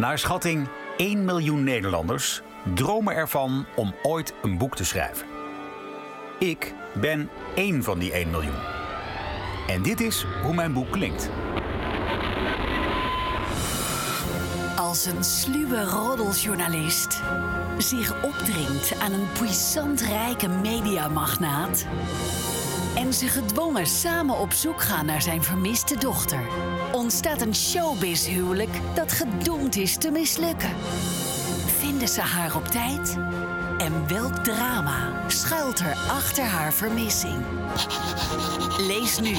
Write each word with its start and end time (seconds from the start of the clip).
Naar 0.00 0.18
schatting 0.18 0.68
1 0.96 1.24
miljoen 1.24 1.64
Nederlanders 1.64 2.42
dromen 2.74 3.14
ervan 3.14 3.66
om 3.76 3.94
ooit 4.02 4.34
een 4.42 4.58
boek 4.58 4.76
te 4.76 4.84
schrijven. 4.84 5.26
Ik 6.38 6.74
ben 6.94 7.30
één 7.54 7.82
van 7.82 7.98
die 7.98 8.12
1 8.12 8.30
miljoen. 8.30 8.58
En 9.68 9.82
dit 9.82 10.00
is 10.00 10.26
hoe 10.42 10.54
mijn 10.54 10.72
boek 10.72 10.90
klinkt. 10.90 11.30
Als 14.76 15.06
een 15.06 15.24
sluwe 15.24 15.84
roddeljournalist 15.84 17.20
zich 17.78 18.24
opdringt 18.24 19.00
aan 19.00 19.12
een 19.12 19.28
puissant 19.38 20.00
rijke 20.00 20.48
mediamagnaat 20.48 21.86
en 22.96 23.14
ze 23.14 23.28
gedwongen 23.28 23.86
samen 23.86 24.38
op 24.38 24.52
zoek 24.52 24.82
gaan 24.82 25.06
naar 25.06 25.22
zijn 25.22 25.42
vermiste 25.42 25.98
dochter, 25.98 26.42
ontstaat 26.92 27.40
een 27.40 27.54
showbiz-huwelijk 27.54 28.70
dat 28.94 29.12
gedoemd 29.12 29.76
is 29.76 29.96
te 29.96 30.10
mislukken. 30.10 30.70
Vinden 31.66 32.08
ze 32.08 32.20
haar 32.20 32.56
op 32.56 32.64
tijd? 32.64 33.18
En 33.78 34.08
welk 34.08 34.34
drama 34.34 35.28
schuilt 35.28 35.78
er 35.78 35.94
achter 35.94 36.44
haar 36.44 36.72
vermissing? 36.72 37.44
Lees 38.78 39.20
nu 39.20 39.32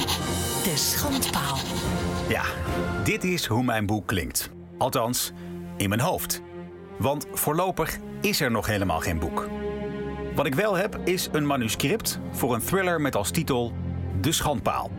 De 0.62 0.72
Schandpaal. 0.76 1.56
Ja, 2.28 2.44
dit 3.04 3.24
is 3.24 3.46
hoe 3.46 3.62
mijn 3.62 3.86
boek 3.86 4.06
klinkt. 4.06 4.50
Althans, 4.78 5.32
in 5.76 5.88
mijn 5.88 6.00
hoofd. 6.00 6.42
Want 6.98 7.26
voorlopig 7.32 7.98
is 8.20 8.40
er 8.40 8.50
nog 8.50 8.66
helemaal 8.66 9.00
geen 9.00 9.18
boek. 9.18 9.48
Wat 10.34 10.46
ik 10.46 10.54
wel 10.54 10.74
heb 10.74 10.98
is 11.04 11.28
een 11.32 11.46
manuscript 11.46 12.18
voor 12.30 12.54
een 12.54 12.64
thriller 12.64 13.00
met 13.00 13.16
als 13.16 13.30
titel 13.30 13.72
De 14.20 14.32
Schandpaal. 14.32 14.90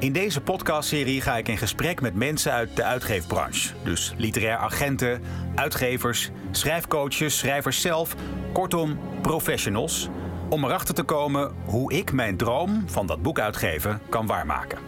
In 0.00 0.12
deze 0.12 0.40
podcastserie 0.40 1.20
ga 1.20 1.36
ik 1.36 1.48
in 1.48 1.58
gesprek 1.58 2.00
met 2.00 2.14
mensen 2.14 2.52
uit 2.52 2.76
de 2.76 2.84
uitgeefbranche. 2.84 3.74
Dus 3.84 4.14
literair 4.16 4.56
agenten, 4.56 5.22
uitgevers, 5.54 6.30
schrijfcoaches, 6.50 7.38
schrijvers 7.38 7.80
zelf, 7.80 8.14
kortom 8.52 8.98
professionals. 9.22 10.08
Om 10.48 10.64
erachter 10.64 10.94
te 10.94 11.02
komen 11.02 11.54
hoe 11.64 11.92
ik 11.92 12.12
mijn 12.12 12.36
droom 12.36 12.82
van 12.86 13.06
dat 13.06 13.22
boek 13.22 13.38
uitgeven 13.40 14.00
kan 14.08 14.26
waarmaken. 14.26 14.78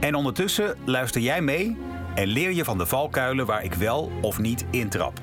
En 0.00 0.14
ondertussen 0.14 0.76
luister 0.84 1.20
jij 1.20 1.40
mee 1.40 1.76
en 2.14 2.26
leer 2.26 2.52
je 2.52 2.64
van 2.64 2.78
de 2.78 2.86
valkuilen 2.86 3.46
waar 3.46 3.64
ik 3.64 3.74
wel 3.74 4.12
of 4.20 4.38
niet 4.38 4.66
intrap. 4.70 5.20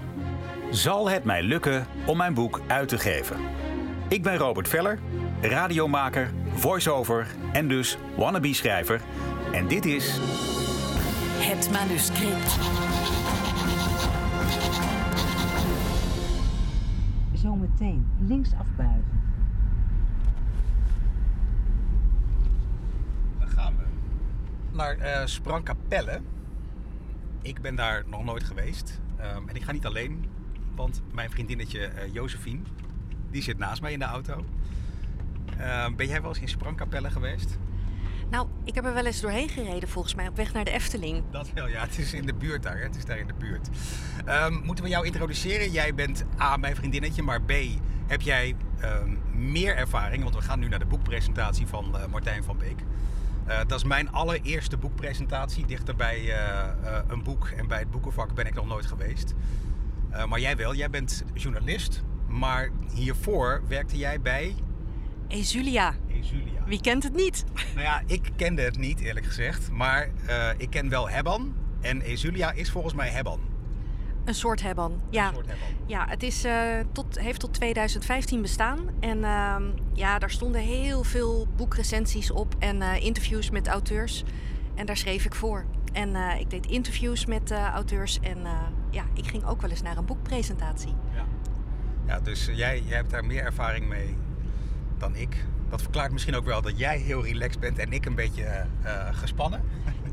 Zal 0.71 1.09
het 1.09 1.23
mij 1.23 1.43
lukken 1.43 1.87
om 2.05 2.17
mijn 2.17 2.33
boek 2.33 2.61
uit 2.67 2.87
te 2.87 2.97
geven? 2.97 3.37
Ik 4.07 4.23
ben 4.23 4.37
Robert 4.37 4.69
Veller, 4.69 4.99
radiomaker, 5.41 6.31
voice-over 6.55 7.27
en 7.53 7.67
dus 7.67 7.97
wannabe-schrijver. 8.17 9.01
En 9.51 9.67
dit 9.67 9.85
is 9.85 10.17
Het 11.37 11.71
manuscript. 11.71 12.57
Zometeen 17.33 18.07
links 18.19 18.49
afbuigen. 18.53 19.21
Dan 23.39 23.47
gaan 23.49 23.73
we 23.77 23.83
naar 24.71 24.97
eh 24.97 25.25
Sprangkapelle. 25.25 26.21
Ik 27.41 27.61
ben 27.61 27.75
daar 27.75 28.03
nog 28.07 28.23
nooit 28.23 28.43
geweest. 28.43 28.99
Ehm, 29.17 29.47
en 29.47 29.55
ik 29.55 29.63
ga 29.63 29.71
niet 29.71 29.85
alleen, 29.85 30.25
want 30.75 31.01
mijn 31.13 31.29
vriendinnetje 31.29 31.85
eh 31.85 32.13
Josephine, 32.13 32.61
die 33.31 33.41
zit 33.41 33.57
naast 33.57 33.81
mij 33.81 33.93
in 33.93 33.99
de 33.99 34.05
auto. 34.05 34.45
Ehm, 35.57 35.95
ben 35.95 36.07
jij 36.07 36.21
wel 36.21 36.29
eens 36.29 36.39
in 36.39 36.47
Sprangkapelle 36.47 37.09
geweest? 37.09 37.57
Nou, 38.29 38.47
ik 38.63 38.75
heb 38.75 38.85
er 38.85 38.93
wel 38.93 39.05
eens 39.05 39.21
doorheen 39.21 39.49
gereden 39.49 39.89
volgens 39.89 40.15
mij 40.15 40.27
op 40.27 40.35
weg 40.35 40.53
naar 40.53 40.63
de 40.63 40.71
Efteling. 40.71 41.23
Dat 41.31 41.51
wel, 41.53 41.67
ja. 41.67 41.81
Het 41.81 41.97
is 41.97 42.13
in 42.13 42.25
de 42.25 42.33
buurt 42.33 42.63
daar. 42.63 42.77
Hè? 42.77 42.83
Het 42.83 42.95
is 42.95 43.05
daar 43.05 43.17
in 43.17 43.27
de 43.27 43.33
buurt. 43.33 43.69
Ehm, 44.25 44.53
moeten 44.63 44.83
we 44.83 44.89
jou 44.89 45.05
introduceren? 45.05 45.71
Jij 45.71 45.93
bent 45.93 46.25
A, 46.39 46.57
mijn 46.57 46.75
vriendinnetje, 46.75 47.21
maar 47.21 47.41
B, 47.41 47.51
heb 48.07 48.21
jij 48.21 48.55
ehm, 48.79 49.15
meer 49.31 49.75
ervaring? 49.75 50.23
Want 50.23 50.35
we 50.35 50.41
gaan 50.41 50.59
nu 50.59 50.67
naar 50.67 50.79
de 50.79 50.85
boekpresentatie 50.85 51.67
van 51.67 51.97
eh, 51.97 52.05
Martijn 52.05 52.43
van 52.43 52.57
Beek. 52.57 52.79
Eh, 53.45 53.57
dat 53.67 53.79
is 53.79 53.83
mijn 53.83 54.11
allereerste 54.11 54.77
boekpresentatie. 54.77 55.65
Dichter 55.65 55.95
bij 55.95 56.33
eh, 56.33 56.99
een 57.07 57.23
boek 57.23 57.47
en 57.47 57.67
bij 57.67 57.79
het 57.79 57.91
boekenvak 57.91 58.33
ben 58.33 58.45
ik 58.45 58.53
nog 58.53 58.65
nooit 58.65 58.85
geweest. 58.85 59.33
Maar 60.27 60.39
jij 60.39 60.55
wel. 60.57 60.75
Jij 60.75 60.89
bent 60.89 61.23
journalist. 61.33 62.03
Maar 62.27 62.69
hiervoor 62.93 63.61
werkte 63.67 63.97
jij 63.97 64.21
bij 64.21 64.55
Ezulia, 65.27 65.93
Ezulia. 66.07 66.63
wie 66.65 66.81
kent 66.81 67.03
het 67.03 67.13
niet? 67.15 67.43
Nou 67.73 67.85
ja, 67.85 68.01
ik 68.05 68.29
kende 68.35 68.61
het 68.61 68.77
niet 68.77 68.99
eerlijk 68.99 69.25
gezegd. 69.25 69.71
Maar 69.71 70.09
eh, 70.25 70.49
ik 70.57 70.69
ken 70.69 70.89
wel 70.89 71.09
Hebban. 71.09 71.55
En 71.81 72.01
Ezulia 72.01 72.51
is 72.51 72.71
volgens 72.71 72.93
mij 72.93 73.09
Hebban. 73.09 73.39
Een 74.25 74.35
soort 74.35 74.61
Hebban. 74.61 75.01
Ja, 75.09 75.27
Een 75.27 75.33
soort 75.33 75.47
Hebban. 75.47 75.67
ja 75.85 76.05
het 76.09 76.23
is, 76.23 76.43
eh, 76.43 76.79
tot, 76.91 77.19
heeft 77.19 77.39
tot 77.39 77.53
2015 77.53 78.41
bestaan. 78.41 78.79
En 78.99 79.23
ehm, 79.23 79.63
ja, 79.93 80.19
daar 80.19 80.31
stonden 80.31 80.61
heel 80.61 81.03
veel 81.03 81.47
boekrecensies 81.55 82.31
op 82.31 82.55
en 82.59 82.81
eh, 82.81 83.03
interviews 83.03 83.49
met 83.49 83.67
auteurs. 83.67 84.23
En 84.75 84.85
daar 84.85 84.97
schreef 84.97 85.25
ik 85.25 85.35
voor. 85.35 85.65
En 85.93 86.15
ik 86.39 86.49
deed 86.49 86.65
interviews 86.65 87.25
met 87.25 87.51
auteurs. 87.51 88.19
En 88.19 88.37
ja, 88.91 89.03
ik 89.13 89.27
ging 89.27 89.45
ook 89.45 89.61
wel 89.61 89.69
eens 89.69 89.81
naar 89.81 89.97
een 89.97 90.05
boekpresentatie. 90.05 90.93
Ja, 91.13 91.25
ja 92.05 92.19
dus 92.19 92.45
jij, 92.45 92.81
jij 92.85 92.95
hebt 92.95 93.09
daar 93.09 93.25
meer 93.25 93.43
ervaring 93.43 93.87
mee 93.87 94.15
dan 94.99 95.15
ik. 95.15 95.45
Dat 95.69 95.81
verklaart 95.81 96.11
misschien 96.11 96.35
ook 96.35 96.45
wel 96.45 96.61
dat 96.61 96.79
jij 96.79 96.97
heel 96.97 97.23
relaxed 97.23 97.59
bent 97.59 97.77
en 97.77 97.93
ik 97.93 98.05
een 98.05 98.15
beetje 98.15 98.43
eh, 98.43 99.07
gespannen. 99.11 99.61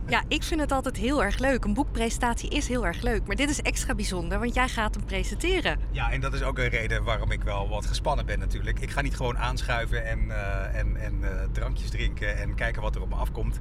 Ja, 0.06 0.22
ik 0.28 0.42
vind 0.42 0.60
het 0.60 0.72
altijd 0.72 0.96
heel 0.96 1.24
erg 1.24 1.38
leuk. 1.38 1.64
Een 1.64 1.74
boekpresentatie 1.74 2.50
is 2.50 2.68
heel 2.68 2.86
erg 2.86 3.02
leuk. 3.02 3.26
Maar 3.26 3.36
dit 3.36 3.50
is 3.50 3.60
extra 3.60 3.94
bijzonder, 3.94 4.38
want 4.38 4.54
jij 4.54 4.68
gaat 4.68 4.94
hem 4.94 5.04
presenteren. 5.04 5.78
Ja, 5.90 6.10
en 6.10 6.20
dat 6.20 6.34
is 6.34 6.42
ook 6.42 6.58
een 6.58 6.68
reden 6.68 7.04
waarom 7.04 7.30
ik 7.30 7.42
wel 7.42 7.68
wat 7.68 7.86
gespannen 7.86 8.26
ben 8.26 8.38
natuurlijk. 8.38 8.80
Ik 8.80 8.90
ga 8.90 9.00
niet 9.00 9.16
gewoon 9.16 9.38
aanschuiven 9.38 10.06
en, 10.06 10.30
eh, 10.30 10.78
en, 10.78 10.96
en 10.96 11.24
drankjes 11.52 11.90
drinken 11.90 12.36
en 12.36 12.54
kijken 12.54 12.82
wat 12.82 12.94
er 12.94 13.02
op 13.02 13.08
me 13.08 13.14
afkomt. 13.14 13.58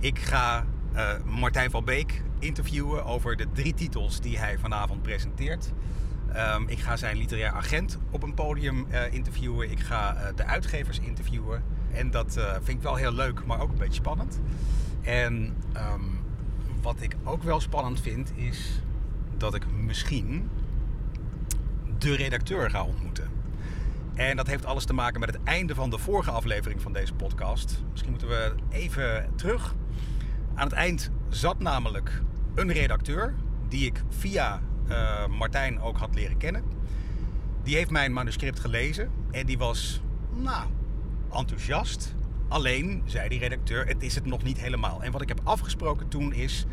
Ik 0.00 0.18
ga 0.18 0.66
Martijn 1.24 1.70
van 1.70 1.84
Beek 1.84 2.22
interviewen 2.38 3.04
over 3.04 3.36
de 3.36 3.46
drie 3.52 3.74
titels 3.74 4.20
die 4.20 4.38
hij 4.38 4.58
vanavond 4.58 5.02
presenteert. 5.02 5.72
Ehm, 6.34 6.62
ik 6.66 6.78
ga 6.78 6.96
zijn 6.96 7.16
literair 7.16 7.52
agent 7.52 7.98
op 8.10 8.22
een 8.22 8.34
podium 8.34 8.86
eh, 8.90 9.12
interviewen. 9.12 9.70
Ik 9.70 9.80
ga 9.80 10.16
eh, 10.16 10.36
de 10.36 10.44
uitgevers 10.44 10.98
interviewen. 10.98 11.62
En 11.92 12.10
dat 12.10 12.36
eh, 12.36 12.52
vind 12.52 12.68
ik 12.78 12.82
wel 12.82 12.94
heel 12.94 13.12
leuk, 13.12 13.44
maar 13.44 13.60
ook 13.60 13.70
een 13.70 13.78
beetje 13.78 14.00
spannend. 14.00 14.40
En 15.02 15.56
ehm, 15.72 16.00
wat 16.82 17.00
ik 17.00 17.16
ook 17.24 17.42
wel 17.42 17.60
spannend 17.60 18.00
vind, 18.00 18.32
is 18.34 18.82
dat 19.36 19.54
ik 19.54 19.66
misschien 19.72 20.50
de 21.98 22.14
redacteur 22.14 22.70
ga 22.70 22.84
ontmoeten. 22.84 23.28
En 24.14 24.36
dat 24.36 24.46
heeft 24.46 24.66
alles 24.66 24.84
te 24.84 24.94
maken 24.94 25.20
met 25.20 25.32
het 25.32 25.42
einde 25.44 25.74
van 25.74 25.90
de 25.90 25.98
vorige 25.98 26.30
aflevering 26.30 26.82
van 26.82 26.92
deze 26.92 27.14
podcast. 27.14 27.82
Misschien 27.90 28.10
moeten 28.10 28.28
we 28.28 28.54
even 28.70 29.30
terug. 29.36 29.74
Aan 30.54 30.66
het 30.66 30.76
eind 30.76 31.10
zat 31.28 31.58
namelijk 31.58 32.22
een 32.54 32.72
redacteur 32.72 33.34
die 33.68 33.86
ik 33.86 34.02
via 34.08 34.60
eh, 34.88 35.26
Martijn 35.26 35.80
ook 35.80 35.98
had 35.98 36.14
leren 36.14 36.36
kennen. 36.36 36.62
Die 37.62 37.76
heeft 37.76 37.90
mijn 37.90 38.12
manuscript 38.12 38.60
gelezen 38.60 39.10
en 39.30 39.46
die 39.46 39.58
was, 39.58 40.00
nou, 40.32 40.66
enthousiast. 41.32 42.14
Alleen, 42.48 43.02
zei 43.04 43.28
die 43.28 43.38
redacteur, 43.38 43.86
het 43.86 44.02
is 44.02 44.14
het 44.14 44.26
nog 44.26 44.42
niet 44.42 44.60
helemaal. 44.60 45.02
En 45.02 45.12
wat 45.12 45.22
ik 45.22 45.28
heb 45.28 45.40
afgesproken 45.44 46.08
toen 46.08 46.32
is, 46.32 46.66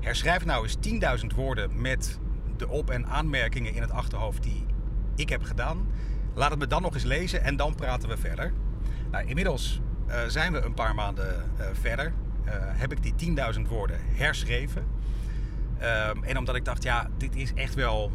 herschrijf 0.00 0.44
nou 0.44 0.62
eens 0.62 0.76
10.000 1.20 1.34
woorden 1.34 1.80
met 1.80 2.18
de 2.56 2.68
op- 2.68 2.90
en 2.90 3.06
aanmerkingen 3.06 3.74
in 3.74 3.80
het 3.80 3.90
achterhoofd 3.90 4.42
die 4.42 4.66
ik 5.16 5.28
heb 5.28 5.42
gedaan. 5.42 5.86
Laat 6.34 6.50
het 6.50 6.58
me 6.58 6.66
dan 6.66 6.82
nog 6.82 6.94
eens 6.94 7.04
lezen 7.04 7.44
en 7.44 7.56
dan 7.56 7.74
praten 7.74 8.08
we 8.08 8.16
verder. 8.16 8.52
Nou, 9.10 9.26
inmiddels 9.26 9.80
eh, 10.06 10.24
zijn 10.26 10.52
we 10.52 10.60
een 10.60 10.74
paar 10.74 10.94
maanden 10.94 11.44
eh, 11.56 11.66
verder. 11.72 12.12
Eh, 12.44 12.52
heb 12.56 12.92
ik 12.92 13.02
die 13.02 13.14
10.000 13.14 13.68
woorden 13.68 13.96
herschreven. 14.00 14.86
Ehm, 15.80 16.22
en 16.22 16.38
omdat 16.38 16.54
ik 16.54 16.64
dacht, 16.64 16.82
ja, 16.82 17.08
dit 17.18 17.36
is 17.36 17.52
echt 17.54 17.74
wel 17.74 18.12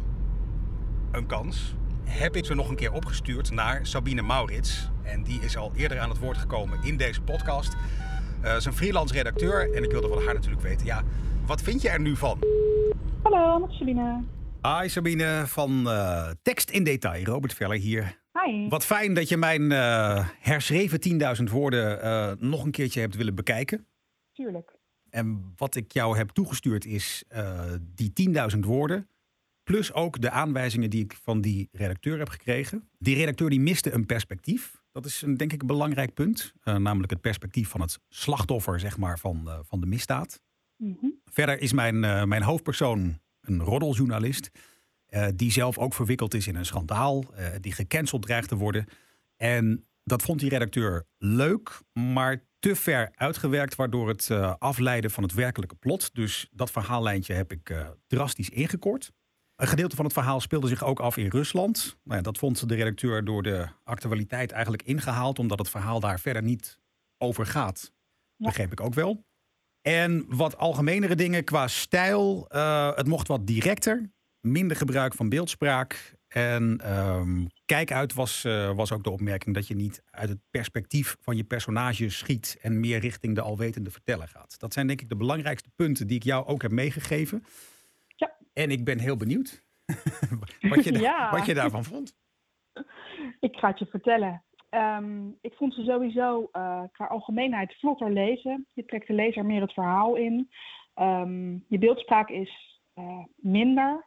een 1.12 1.26
kans, 1.26 1.74
heb 2.04 2.36
ik 2.36 2.44
ze 2.44 2.54
nog 2.54 2.68
een 2.68 2.76
keer 2.76 2.92
opgestuurd 2.92 3.50
naar 3.50 3.86
Sabine 3.86 4.22
Maurits. 4.22 4.90
En 5.02 5.22
die 5.22 5.40
is 5.40 5.56
al 5.56 5.72
eerder 5.76 5.98
aan 5.98 6.08
het 6.08 6.18
woord 6.18 6.36
gekomen 6.36 6.82
in 6.82 6.96
deze 6.96 7.22
podcast. 7.22 7.76
Eh, 8.42 8.50
ze 8.50 8.56
is 8.56 8.64
een 8.64 8.72
freelance 8.72 9.14
redacteur 9.14 9.74
en 9.74 9.82
ik 9.82 9.90
wilde 9.90 10.08
van 10.08 10.24
haar 10.24 10.34
natuurlijk 10.34 10.62
weten, 10.62 10.86
ja, 10.86 11.02
wat 11.46 11.62
vind 11.62 11.82
je 11.82 11.88
er 11.88 12.00
nu 12.00 12.16
van? 12.16 12.38
Hallo, 13.22 13.58
met 13.58 13.70
Sabine. 13.70 14.22
Hi 14.62 14.88
Sabine 14.88 15.42
van 15.46 15.90
eh, 15.90 16.30
Tekst 16.42 16.70
in 16.70 16.84
Detail, 16.84 17.24
Robert 17.24 17.54
Veller 17.54 17.78
hier. 17.78 18.24
Hi. 18.44 18.68
Wat 18.68 18.84
fijn 18.84 19.14
dat 19.14 19.28
je 19.28 19.36
mijn 19.36 19.72
eh, 19.72 20.28
herschreven 20.40 20.98
10.000 21.38 21.50
woorden 21.50 22.36
nog 22.40 22.64
een 22.64 22.70
keertje 22.70 23.00
hebt 23.00 23.16
willen 23.16 23.34
bekijken. 23.34 23.86
Tuurlijk. 24.32 24.75
En 25.16 25.52
wat 25.56 25.74
ik 25.74 25.92
jou 25.92 26.16
heb 26.16 26.30
toegestuurd 26.30 26.84
is 26.84 27.24
eh, 27.28 27.72
die 27.94 28.12
10.000 28.54 28.58
woorden. 28.58 29.08
Plus 29.62 29.92
ook 29.92 30.20
de 30.20 30.30
aanwijzingen 30.30 30.90
die 30.90 31.04
ik 31.04 31.18
van 31.22 31.40
die 31.40 31.68
redacteur 31.72 32.18
heb 32.18 32.28
gekregen. 32.28 32.88
Die 32.98 33.16
redacteur 33.16 33.50
die 33.50 33.60
miste 33.60 33.92
een 33.92 34.06
perspectief. 34.06 34.82
Dat 34.92 35.04
is 35.04 35.22
een, 35.22 35.36
denk 35.36 35.52
ik 35.52 35.60
een 35.60 35.66
belangrijk 35.66 36.14
punt. 36.14 36.52
Eh, 36.62 36.76
namelijk 36.76 37.12
het 37.12 37.20
perspectief 37.20 37.68
van 37.68 37.80
het 37.80 37.98
slachtoffer 38.08 38.80
zeg 38.80 38.98
maar, 38.98 39.18
van, 39.18 39.48
eh, 39.48 39.58
van 39.62 39.80
de 39.80 39.86
misdaad. 39.86 40.40
Mhm. 40.76 41.06
Verder 41.24 41.60
is 41.60 41.72
mijn, 41.72 42.00
mijn 42.28 42.42
hoofdpersoon 42.42 43.18
een 43.40 43.60
roddeljournalist. 43.60 44.50
die 45.34 45.52
zelf 45.52 45.78
ook 45.78 45.94
verwikkeld 45.94 46.34
is 46.34 46.46
in 46.46 46.56
een 46.56 46.66
schandaal. 46.66 47.24
die 47.60 47.72
gecanceld 47.72 48.22
dreigt 48.22 48.48
te 48.48 48.56
worden. 48.56 48.86
En 49.36 49.86
dat 50.04 50.22
vond 50.22 50.40
die 50.40 50.48
redacteur 50.48 51.06
leuk, 51.18 51.80
maar 51.92 52.44
te 52.58 52.76
ver 52.76 53.12
uitgewerkt, 53.14 53.74
waardoor 53.74 54.08
het 54.08 54.30
eh, 54.30 54.54
afleidde 54.58 55.10
van 55.10 55.22
het 55.22 55.34
werkelijke 55.34 55.74
plot. 55.74 56.14
Dus 56.14 56.48
dat 56.50 56.70
verhaallijntje 56.70 57.34
heb 57.34 57.52
ik 57.52 57.70
eh, 57.70 57.88
drastisch 58.06 58.50
ingekort. 58.50 59.12
Een 59.56 59.66
gedeelte 59.66 59.96
van 59.96 60.04
het 60.04 60.14
verhaal 60.14 60.40
speelde 60.40 60.68
zich 60.68 60.84
ook 60.84 61.00
af 61.00 61.16
in 61.16 61.28
Rusland. 61.28 61.98
Nou 62.02 62.16
ja, 62.16 62.22
dat 62.22 62.38
vond 62.38 62.68
de 62.68 62.74
redacteur 62.74 63.24
door 63.24 63.42
de 63.42 63.68
actualiteit 63.84 64.52
eigenlijk 64.52 64.82
ingehaald, 64.82 65.38
omdat 65.38 65.58
het 65.58 65.68
verhaal 65.68 66.00
daar 66.00 66.20
verder 66.20 66.42
niet 66.42 66.78
over 67.18 67.46
gaat. 67.46 67.92
Ja. 68.36 68.46
Begreep 68.46 68.72
ik 68.72 68.80
ook 68.80 68.94
wel. 68.94 69.24
En 69.80 70.24
wat 70.28 70.56
algemenere 70.56 71.14
dingen 71.14 71.44
qua 71.44 71.68
stijl. 71.68 72.48
eh, 72.48 72.96
het 72.96 73.06
mocht 73.06 73.28
wat 73.28 73.46
directer. 73.46 74.10
Minder 74.40 74.76
gebruik 74.76 75.14
van 75.14 75.28
beeldspraak. 75.28 76.15
En 76.36 76.78
ehm, 76.82 77.46
kijk 77.66 77.92
uit 77.92 78.14
was, 78.14 78.44
eh, 78.44 78.72
was 78.74 78.92
ook 78.92 79.04
de 79.04 79.10
opmerking 79.10 79.54
dat 79.54 79.66
je 79.66 79.74
niet 79.74 80.02
uit 80.10 80.28
het 80.28 80.38
perspectief 80.50 81.16
van 81.20 81.36
je 81.36 81.44
personage 81.44 82.10
schiet 82.10 82.58
en 82.62 82.80
meer 82.80 82.98
richting 82.98 83.34
de 83.34 83.40
alwetende 83.40 83.90
verteller 83.90 84.28
gaat. 84.28 84.60
Dat 84.60 84.72
zijn 84.72 84.86
denk 84.86 85.00
ik 85.00 85.08
de 85.08 85.16
belangrijkste 85.16 85.70
punten 85.76 86.06
die 86.06 86.16
ik 86.16 86.22
jou 86.22 86.46
ook 86.46 86.62
heb 86.62 86.70
meegegeven. 86.70 87.44
Ja. 88.16 88.32
En 88.52 88.70
ik 88.70 88.84
ben 88.84 88.98
heel 88.98 89.16
benieuwd 89.16 89.64
wat, 90.70 90.84
je, 90.84 90.98
Ja. 91.00 91.30
wat 91.30 91.46
je 91.46 91.54
daarvan 91.54 91.84
vond. 91.84 92.14
Ik 93.40 93.56
ga 93.56 93.68
het 93.68 93.78
je 93.78 93.86
vertellen. 93.86 94.44
Ehm, 94.68 95.28
ik 95.40 95.54
vond 95.54 95.74
ze 95.74 95.82
sowieso 95.82 96.48
eh, 96.52 96.82
qua 96.92 97.06
algemeenheid 97.06 97.74
vlotter 97.78 98.12
lezen. 98.12 98.66
Je 98.72 98.84
trekt 98.84 99.06
de 99.06 99.14
lezer 99.14 99.44
meer 99.44 99.60
het 99.60 99.72
verhaal 99.72 100.16
in. 100.16 100.50
Ehm, 100.94 101.52
je 101.68 101.78
beeldspraak 101.78 102.28
is 102.28 102.80
eh, 102.94 103.24
minder. 103.36 104.06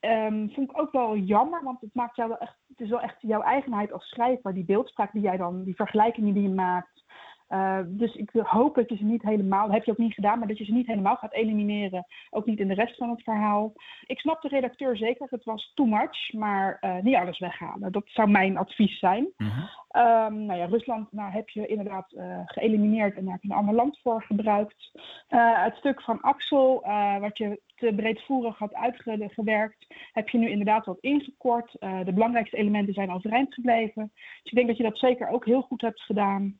Ehm, 0.00 0.48
vond 0.48 0.70
ik 0.70 0.78
ook 0.80 0.92
wel 0.92 1.16
jammer, 1.16 1.62
want 1.62 1.80
het, 1.80 1.94
maakt 1.94 2.16
jou 2.16 2.28
wel 2.28 2.38
echt, 2.38 2.56
het 2.68 2.80
is 2.80 2.88
wel 2.88 3.00
echt 3.00 3.16
jouw 3.18 3.42
eigenheid 3.42 3.92
als 3.92 4.08
schrijver, 4.08 4.54
die 4.54 4.64
beeldspraak 4.64 5.12
die 5.12 5.22
jij 5.22 5.36
dan, 5.36 5.64
die 5.64 5.74
vergelijkingen 5.74 6.34
die 6.34 6.42
je 6.42 6.54
maakt. 6.54 6.95
Eh, 7.46 7.78
dus 7.86 8.14
ik 8.14 8.30
hoop 8.32 8.74
dat 8.74 8.88
je 8.88 8.96
ze 8.96 9.04
niet 9.04 9.22
helemaal, 9.22 9.66
dat 9.66 9.74
heb 9.74 9.84
je 9.84 9.90
ook 9.90 9.98
niet 9.98 10.14
gedaan, 10.14 10.38
maar 10.38 10.48
dat 10.48 10.58
je 10.58 10.64
ze 10.64 10.72
niet 10.72 10.86
helemaal 10.86 11.16
gaat 11.16 11.32
elimineren. 11.32 12.06
Ook 12.30 12.46
niet 12.46 12.58
in 12.58 12.68
de 12.68 12.74
rest 12.74 12.96
van 12.96 13.10
het 13.10 13.22
verhaal. 13.22 13.72
Ik 14.06 14.20
snap 14.20 14.42
de 14.42 14.48
redacteur 14.48 14.96
zeker, 14.96 15.26
het 15.30 15.44
was 15.44 15.72
too 15.74 15.86
much, 15.86 16.32
maar 16.32 16.76
eh, 16.80 16.98
niet 17.02 17.14
alles 17.14 17.38
weghalen. 17.38 17.92
Dat 17.92 18.04
zou 18.06 18.28
mijn 18.28 18.56
advies 18.56 18.98
zijn. 18.98 19.28
Ehm, 19.88 20.44
nou 20.44 20.58
ja, 20.58 20.64
Rusland 20.64 21.12
nou, 21.12 21.32
heb 21.32 21.48
je 21.48 21.66
inderdaad 21.66 22.12
eh, 22.12 22.40
geëlimineerd 22.44 23.16
en 23.16 23.24
daar 23.24 23.32
heb 23.32 23.42
je 23.42 23.50
een 23.50 23.56
ander 23.56 23.74
land 23.74 23.98
voor 24.02 24.22
gebruikt. 24.22 24.90
Het 25.28 25.76
stuk 25.76 26.02
van 26.02 26.20
Axel, 26.20 26.84
wat 27.20 27.38
je 27.38 27.60
te 27.76 27.92
breedvoerig 27.96 28.58
had 28.58 28.74
uitgewerkt, 28.74 29.86
heb 30.12 30.28
je 30.28 30.38
nu 30.38 30.50
inderdaad 30.50 30.86
wat 30.86 31.00
ingekort. 31.00 31.72
De 31.80 32.12
belangrijkste 32.12 32.56
elementen 32.56 32.94
zijn 32.94 33.10
overeind 33.10 33.54
gebleven. 33.54 34.10
Dus 34.14 34.52
ik 34.52 34.54
denk 34.54 34.66
dat 34.66 34.76
je 34.76 34.82
dat 34.82 34.98
zeker 34.98 35.28
ook 35.28 35.44
heel 35.44 35.62
goed 35.62 35.80
hebt 35.80 36.00
gedaan. 36.00 36.58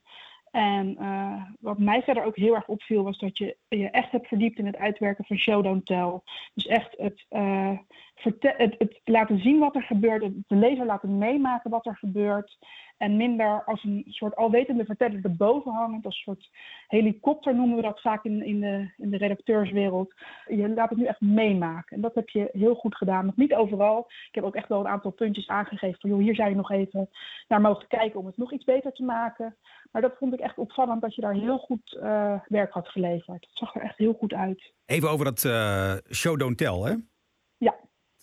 En 0.57 0.97
eh, 0.99 1.43
wat 1.61 1.79
mij 1.79 2.03
verder 2.03 2.25
ook 2.25 2.37
heel 2.37 2.55
erg 2.55 2.69
opviel, 2.69 3.03
was 3.03 3.19
dat 3.19 3.39
je 3.39 3.57
je 3.69 3.91
echt 3.91 4.11
hebt 4.11 4.29
verdiept 4.29 4.59
in 4.59 4.67
het 4.67 4.77
uitwerken 4.77 5.25
van 5.25 5.37
show 5.37 5.65
don't 5.65 5.87
tell. 5.87 6.21
Dus 6.55 6.67
echt 6.67 6.95
het, 6.97 7.27
eh, 7.29 7.79
het, 8.23 8.75
het 8.79 9.01
laten 9.05 9.39
zien 9.39 9.59
wat 9.59 9.75
er 9.75 9.83
gebeurt, 9.83 10.23
het 10.23 10.33
de 10.47 10.57
lezer 10.57 10.87
laten 10.87 11.19
meemaken 11.19 11.71
wat 11.71 11.87
er 11.87 11.97
gebeurt. 11.97 12.57
En 12.97 13.17
minder 13.17 13.65
als 13.65 13.85
een 13.85 14.05
soort 14.09 14.37
alwetende 14.37 14.85
verteller 14.85 15.25
erboven 15.25 15.73
hangend, 15.73 16.05
als 16.05 16.17
een 16.17 16.23
soort 16.35 16.51
helikopter 16.87 17.55
noemen 17.55 17.77
we 17.77 17.83
dat 17.83 18.01
vaak 18.01 18.25
in, 18.25 18.45
in, 18.45 18.61
de, 18.61 18.93
in 18.97 19.11
de 19.11 19.17
redacteurswereld. 19.17 20.15
Je 20.47 20.69
laat 20.69 20.89
het 20.89 20.99
nu 20.99 21.05
echt 21.05 21.21
meemaken. 21.21 21.97
En 21.97 22.03
dat 22.03 22.15
heb 22.15 22.29
je 22.29 22.49
heel 22.53 22.75
goed 22.75 22.97
gedaan. 22.97 23.27
Nog 23.27 23.37
niet 23.37 23.55
overal. 23.55 24.07
Ik 24.29 24.35
heb 24.35 24.45
ook 24.45 24.55
echt 24.55 24.69
wel 24.69 24.81
een 24.81 24.89
aantal 24.89 25.11
puntjes 25.11 25.49
aangegeven 25.49 26.01
van 26.01 26.11
joh, 26.11 26.19
hier 26.19 26.35
zou 26.35 26.49
je 26.49 26.55
nog 26.55 26.71
even 26.71 27.09
naar 27.49 27.61
mogen 27.61 27.89
kijken 27.89 28.21
om 28.21 28.27
het 28.27 28.37
nog 28.37 28.53
iets 28.53 28.65
beter 28.65 28.93
te 28.93 29.03
maken. 29.03 29.57
Maar 29.93 30.03
dat 30.03 30.17
vond 30.19 30.33
ik 30.33 30.41
echt 30.41 30.59
opvallend 30.59 31.01
dat 31.01 31.15
je 31.15 31.21
daar 31.21 31.35
heel 31.35 31.59
goed 31.59 31.99
eh, 32.01 32.41
werk 32.47 32.73
had 32.73 32.89
geleverd. 32.89 33.47
Het 33.47 33.59
zag 33.59 33.75
er 33.75 33.83
echt 33.83 33.99
heel 33.99 34.13
goed 34.13 34.33
uit. 34.33 34.73
Even 34.87 35.11
over 35.11 35.25
dat 35.25 35.45
eh, 35.45 35.95
show 36.11 36.39
don't 36.39 36.59
tell, 36.59 36.81
hè? 36.81 36.95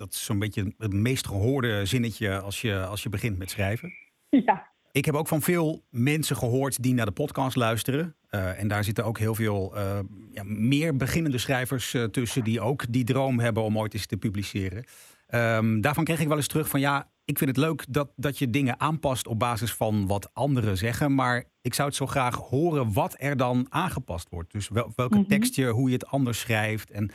Dat 0.03 0.13
is 0.13 0.23
zo'n 0.25 0.39
beetje 0.39 0.73
het 0.77 0.93
meest 0.93 1.27
gehoorde 1.27 1.85
zinnetje 1.85 2.39
als 2.39 2.61
je, 2.61 2.85
als 2.85 3.03
je 3.03 3.09
begint 3.09 3.37
met 3.37 3.49
schrijven. 3.49 3.93
Ja, 4.29 4.71
Ik 4.91 5.05
heb 5.05 5.15
ook 5.15 5.27
van 5.27 5.41
veel 5.41 5.83
mensen 5.89 6.35
gehoord 6.35 6.83
die 6.83 6.93
naar 6.93 7.05
de 7.05 7.11
podcast 7.11 7.55
luisteren. 7.55 8.15
Eh, 8.29 8.59
en 8.59 8.67
daar 8.67 8.83
zitten 8.83 9.05
ook 9.05 9.17
heel 9.17 9.35
veel 9.35 9.75
eh, 9.75 9.99
ja, 10.31 10.43
meer 10.45 10.97
beginnende 10.97 11.37
schrijvers 11.37 11.93
eh, 11.93 12.03
tussen 12.03 12.43
die 12.43 12.61
ook 12.61 12.85
die 12.89 13.03
droom 13.03 13.39
hebben 13.39 13.63
om 13.63 13.77
ooit 13.77 13.93
eens 13.93 14.05
te 14.05 14.17
publiceren. 14.17 14.83
Ehm, 15.27 15.81
daarvan 15.81 16.03
kreeg 16.03 16.19
ik 16.19 16.27
wel 16.27 16.37
eens 16.37 16.47
terug 16.47 16.69
van 16.69 16.79
ja, 16.79 17.09
ik 17.25 17.37
vind 17.37 17.49
het 17.49 17.59
leuk 17.59 17.85
dat, 17.89 18.11
dat 18.15 18.37
je 18.37 18.49
dingen 18.49 18.79
aanpast 18.79 19.27
op 19.27 19.39
basis 19.39 19.73
van 19.73 20.07
wat 20.07 20.29
anderen 20.33 20.77
zeggen. 20.77 21.15
Maar 21.15 21.43
ik 21.61 21.73
zou 21.73 21.87
het 21.87 21.97
zo 21.97 22.07
graag 22.07 22.35
horen 22.35 22.93
wat 22.93 23.15
er 23.17 23.37
dan 23.37 23.65
aangepast 23.69 24.29
wordt. 24.29 24.51
Dus 24.51 24.69
wel, 24.69 24.91
welke 24.95 25.17
Mhm. 25.17 25.27
tekstje, 25.27 25.69
hoe 25.69 25.87
je 25.87 25.93
het 25.93 26.07
anders 26.07 26.39
schrijft. 26.39 26.91
En, 26.91 27.11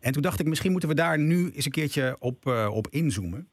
en 0.00 0.12
toen 0.12 0.22
dacht 0.22 0.40
ik, 0.40 0.46
misschien 0.46 0.70
moeten 0.70 0.88
we 0.88 0.94
daar 0.94 1.18
nu 1.18 1.50
eens 1.50 1.64
een 1.64 1.70
keertje 1.70 2.16
op, 2.18 2.46
eh, 2.46 2.70
op 2.72 2.88
inzoomen. 2.90 3.50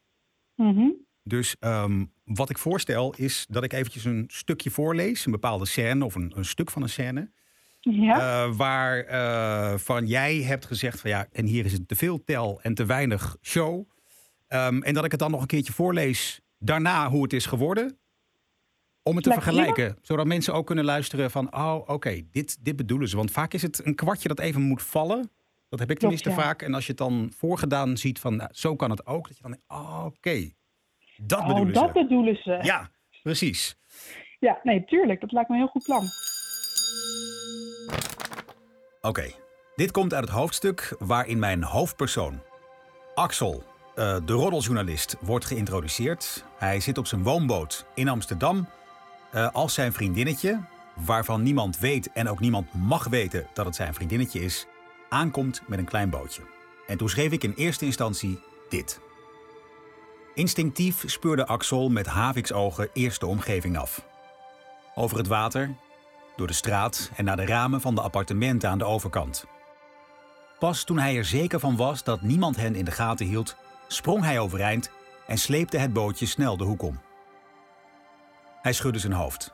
Mhm. 0.55 0.89
Dus 1.23 1.55
ehm, 1.59 2.05
wat 2.23 2.49
ik 2.49 2.57
voorstel 2.57 3.13
is 3.15 3.45
dat 3.49 3.63
ik 3.63 3.73
eventjes 3.73 4.05
een 4.05 4.25
stukje 4.27 4.69
voorlees, 4.69 5.25
een 5.25 5.31
bepaalde 5.31 5.65
scène 5.65 6.05
of 6.05 6.15
een, 6.15 6.31
een 6.35 6.45
stuk 6.45 6.71
van 6.71 6.81
een 6.81 6.89
scène, 6.89 7.31
ja. 7.79 8.43
eh, 8.45 8.55
waar 8.55 8.99
eh, 8.99 9.77
van 9.77 10.07
jij 10.07 10.41
hebt 10.41 10.65
gezegd 10.65 10.99
van 10.99 11.09
ja, 11.09 11.27
en 11.31 11.45
hier 11.45 11.65
is 11.65 11.73
het 11.73 11.88
te 11.88 11.95
veel 11.95 12.23
tel 12.23 12.61
en 12.61 12.73
te 12.73 12.85
weinig 12.85 13.38
show. 13.41 13.89
Ehm, 14.47 14.81
en 14.81 14.93
dat 14.93 15.05
ik 15.05 15.11
het 15.11 15.19
dan 15.19 15.31
nog 15.31 15.41
een 15.41 15.47
keertje 15.47 15.73
voorlees 15.73 16.41
daarna 16.57 17.09
hoe 17.09 17.23
het 17.23 17.33
is 17.33 17.45
geworden. 17.45 17.99
Om 19.03 19.15
het 19.15 19.23
te 19.23 19.31
vergelijken, 19.31 19.97
zodat 20.01 20.25
mensen 20.25 20.53
ook 20.53 20.65
kunnen 20.65 20.85
luisteren 20.85 21.31
van, 21.31 21.55
oh 21.55 21.81
oké, 21.85 22.21
dit, 22.31 22.57
dit 22.65 22.75
bedoelen 22.75 23.07
ze. 23.07 23.15
Want 23.15 23.31
vaak 23.31 23.53
is 23.53 23.61
het 23.61 23.85
een 23.85 23.95
kwartje 23.95 24.27
dat 24.27 24.39
even 24.39 24.61
moet 24.61 24.81
vallen. 24.81 25.31
Dat 25.71 25.79
heb 25.79 25.91
ik 25.91 26.00
tenminste 26.00 26.29
ja. 26.29 26.35
vaak. 26.35 26.62
En 26.62 26.73
als 26.73 26.83
je 26.85 26.89
het 26.89 26.97
dan 26.97 27.31
voorgedaan 27.38 27.97
ziet 27.97 28.19
van, 28.19 28.35
nou, 28.35 28.50
zo 28.53 28.75
kan 28.75 28.89
het 28.89 29.06
ook. 29.06 29.27
Dat 29.27 29.38
je 29.38 29.44
dan 29.44 29.51
denkt, 29.51 29.65
oh, 29.68 30.06
oké, 30.06 30.51
dat 31.18 31.39
oh, 31.39 31.47
bedoelen 31.47 31.73
dat 31.73 31.88
ze. 31.88 32.01
bedoelen 32.01 32.35
ze. 32.35 32.59
Ja, 32.62 32.89
precies. 33.23 33.77
Ja, 34.39 34.59
nee, 34.63 34.85
tuurlijk. 34.85 35.21
Dat 35.21 35.31
lijkt 35.31 35.50
me 35.50 35.56
een 35.56 35.62
heel 35.62 35.71
goed 35.71 35.83
plan. 35.83 36.03
Oké, 39.01 39.31
dit 39.75 39.91
komt 39.91 40.13
uit 40.13 40.23
het 40.23 40.33
hoofdstuk 40.33 40.95
waarin 41.00 41.39
mijn 41.39 41.63
hoofdpersoon, 41.63 42.41
Axel, 43.15 43.63
eh, 43.95 44.17
de 44.25 44.34
roddeljournalist, 44.34 45.17
wordt 45.22 45.45
geïntroduceerd. 45.45 46.45
Hij 46.57 46.79
zit 46.79 46.98
op 46.98 47.07
zijn 47.07 47.24
woonboot 47.24 47.86
in 47.95 48.07
Amsterdam 48.07 48.67
eh, 49.31 49.51
als 49.53 49.74
zijn 49.74 49.93
vriendinnetje, 49.93 50.60
waarvan 50.95 51.41
niemand 51.41 51.79
weet 51.79 52.12
en 52.12 52.29
ook 52.29 52.39
niemand 52.39 52.74
mag 52.74 53.07
weten 53.07 53.48
dat 53.53 53.65
het 53.65 53.75
zijn 53.75 53.93
vriendinnetje 53.93 54.39
is, 54.39 54.67
aankomt 55.12 55.62
met 55.68 55.80
een 55.80 55.86
klein 55.86 56.10
bootje. 56.10 56.41
En 56.88 56.98
toen 56.98 57.10
schreef 57.10 57.32
ik 57.32 57.44
in 57.44 57.53
eerste 57.56 57.86
instantie 57.86 58.39
dit. 58.70 59.00
Instinctief 60.34 61.03
speurde 61.06 61.48
Axel 61.48 61.89
met 61.89 62.06
haviksogen 62.06 62.89
eerst 62.94 63.20
de 63.20 63.25
omgeving 63.25 63.77
af. 63.77 64.06
Over 64.96 65.18
het 65.18 65.27
water, 65.27 65.75
door 66.36 66.48
de 66.48 66.53
straat 66.53 67.12
en 67.15 67.25
naar 67.25 67.36
de 67.36 67.46
ramen 67.46 67.82
van 67.82 67.96
de 67.96 68.01
appartementen 68.01 68.70
aan 68.70 68.77
de 68.77 68.86
overkant. 68.86 69.46
Pas 70.60 70.84
toen 70.84 71.00
hij 71.00 71.18
er 71.18 71.25
zeker 71.25 71.60
van 71.60 71.75
was 71.75 72.03
dat 72.03 72.22
niemand 72.22 72.56
hen 72.56 72.75
in 72.75 72.86
de 72.86 72.91
gaten 72.91 73.25
hield, 73.25 73.56
sprong 73.88 74.24
hij 74.24 74.39
overeind 74.39 74.91
en 75.27 75.38
sleepte 75.38 75.77
het 75.77 75.94
bootje 75.94 76.25
snel 76.25 76.58
de 76.58 76.63
hoek 76.63 76.82
om. 76.82 77.00
Hij 78.62 78.74
schudde 78.74 79.00
zijn 79.00 79.13
hoofd. 79.13 79.53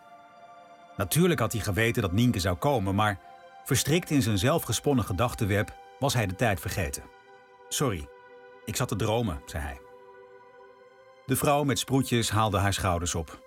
Natuurlijk 0.98 1.40
had 1.40 1.52
hij 1.52 1.62
geweten 1.62 2.02
dat 2.02 2.12
Nienke 2.12 2.40
zou 2.40 2.56
komen, 2.56 2.96
maar 2.96 3.20
verstrikt 3.67 4.09
in 4.09 4.21
zijn 4.21 4.38
zelfgesponnen 4.38 5.05
gedachtenweb 5.05 5.75
was 6.00 6.13
hij 6.13 6.27
de 6.27 6.36
tijd 6.36 6.59
vergeten. 6.59 7.03
Sorry, 7.69 8.07
ik 8.65 8.75
zat 8.75 8.88
te 8.88 8.95
dromen, 8.95 9.41
zei 9.45 9.63
hij. 9.63 9.79
De 11.25 11.36
vrouw 11.36 11.63
met 11.63 11.79
sproetjes 11.79 12.29
haalde 12.29 12.57
haar 12.57 12.74
schouders 12.74 13.15
op. 13.15 13.41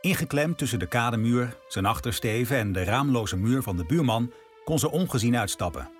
Ingeklemd 0.00 0.58
tussen 0.58 0.78
de 0.78 0.86
kademuur, 0.86 1.56
zijn 1.68 1.86
achtersteven 1.86 2.56
en 2.56 2.72
de 2.72 2.84
raamloze 2.84 3.36
muur 3.36 3.62
van 3.62 3.76
de 3.76 3.84
buurman 3.84 4.32
kon 4.64 4.78
ze 4.78 4.90
ongezien 4.90 5.36
uitstappen. 5.36 5.90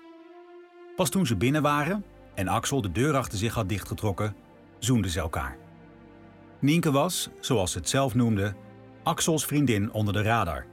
Pas 0.95 1.09
toen 1.09 1.25
ze 1.25 1.35
binnen 1.35 1.61
waren 1.61 2.05
en 2.35 2.47
Axel 2.47 2.81
de 2.81 2.91
deur 2.91 3.15
achter 3.15 3.37
zich 3.37 3.53
had 3.53 3.69
dichtgetrokken, 3.69 4.35
zoenden 4.79 5.11
ze 5.11 5.19
elkaar. 5.19 5.57
Nienke 6.59 6.91
was, 6.91 7.29
zoals 7.39 7.71
ze 7.71 7.77
het 7.77 7.89
zelf 7.89 8.15
noemde, 8.15 8.53
Axels 9.03 9.45
vriendin 9.45 9.91
onder 9.91 10.13
de 10.13 10.21
radar. 10.21 10.65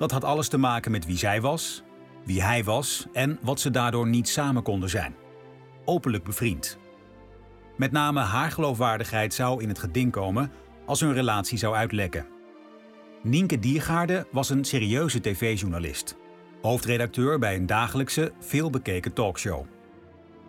Dat 0.00 0.10
had 0.10 0.24
alles 0.24 0.48
te 0.48 0.58
maken 0.58 0.90
met 0.90 1.06
wie 1.06 1.18
zij 1.18 1.40
was, 1.40 1.82
wie 2.24 2.42
hij 2.42 2.64
was 2.64 3.06
en 3.12 3.38
wat 3.42 3.60
ze 3.60 3.70
daardoor 3.70 4.08
niet 4.08 4.28
samen 4.28 4.62
konden 4.62 4.88
zijn. 4.88 5.14
Openlijk 5.84 6.24
bevriend. 6.24 6.78
Met 7.76 7.92
name 7.92 8.20
haar 8.20 8.50
geloofwaardigheid 8.50 9.34
zou 9.34 9.62
in 9.62 9.68
het 9.68 9.78
geding 9.78 10.12
komen 10.12 10.52
als 10.86 11.00
hun 11.00 11.12
relatie 11.12 11.58
zou 11.58 11.74
uitlekken. 11.74 12.26
Nienke 13.22 13.58
Diergaarde 13.58 14.26
was 14.32 14.50
een 14.50 14.64
serieuze 14.64 15.20
tv-journalist. 15.20 16.16
Hoofdredacteur 16.62 17.38
bij 17.38 17.56
een 17.56 17.66
dagelijkse, 17.66 18.32
veelbekeken 18.40 19.12
talkshow. 19.12 19.64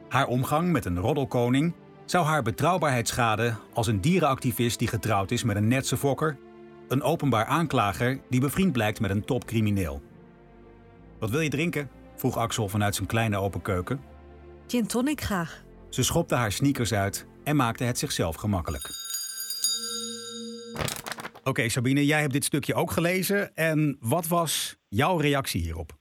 Haar 0.09 0.27
omgang 0.27 0.71
met 0.71 0.85
een 0.85 0.99
roddelkoning 0.99 1.73
zou 2.05 2.25
haar 2.25 2.43
betrouwbaarheid 2.43 3.07
schaden 3.07 3.57
als 3.73 3.87
een 3.87 4.01
dierenactivist 4.01 4.79
die 4.79 4.87
getrouwd 4.87 5.31
is 5.31 5.43
met 5.43 5.55
een 5.55 5.67
netse 5.67 5.97
fokker, 5.97 6.37
een 6.91 7.03
openbaar 7.03 7.45
aanklager 7.45 8.19
die 8.29 8.39
bevriend 8.39 8.71
blijkt 8.71 8.99
met 8.99 9.11
een 9.11 9.25
topcrimineel. 9.25 10.01
Wat 11.19 11.29
wil 11.29 11.39
je 11.39 11.49
drinken? 11.49 11.89
vroeg 12.15 12.37
Axel 12.37 12.67
vanuit 12.67 12.95
zijn 12.95 13.07
kleine 13.07 13.37
open 13.37 13.61
keuken. 13.61 14.01
Gin 14.67 14.87
tonic 14.87 15.21
graag. 15.21 15.63
Ze 15.89 16.03
schopte 16.03 16.35
haar 16.35 16.51
sneakers 16.51 16.93
uit 16.93 17.25
en 17.43 17.55
maakte 17.55 17.83
het 17.83 17.97
zichzelf 17.97 18.35
gemakkelijk. 18.35 18.89
Oké, 21.43 21.69
Sabine, 21.69 22.05
jij 22.05 22.19
hebt 22.19 22.33
dit 22.33 22.45
stukje 22.45 22.73
ook 22.73 22.91
gelezen. 22.91 23.55
En 23.55 23.97
wat 23.99 24.27
was 24.27 24.77
jouw 24.87 25.17
reactie 25.17 25.61
hierop? 25.61 26.00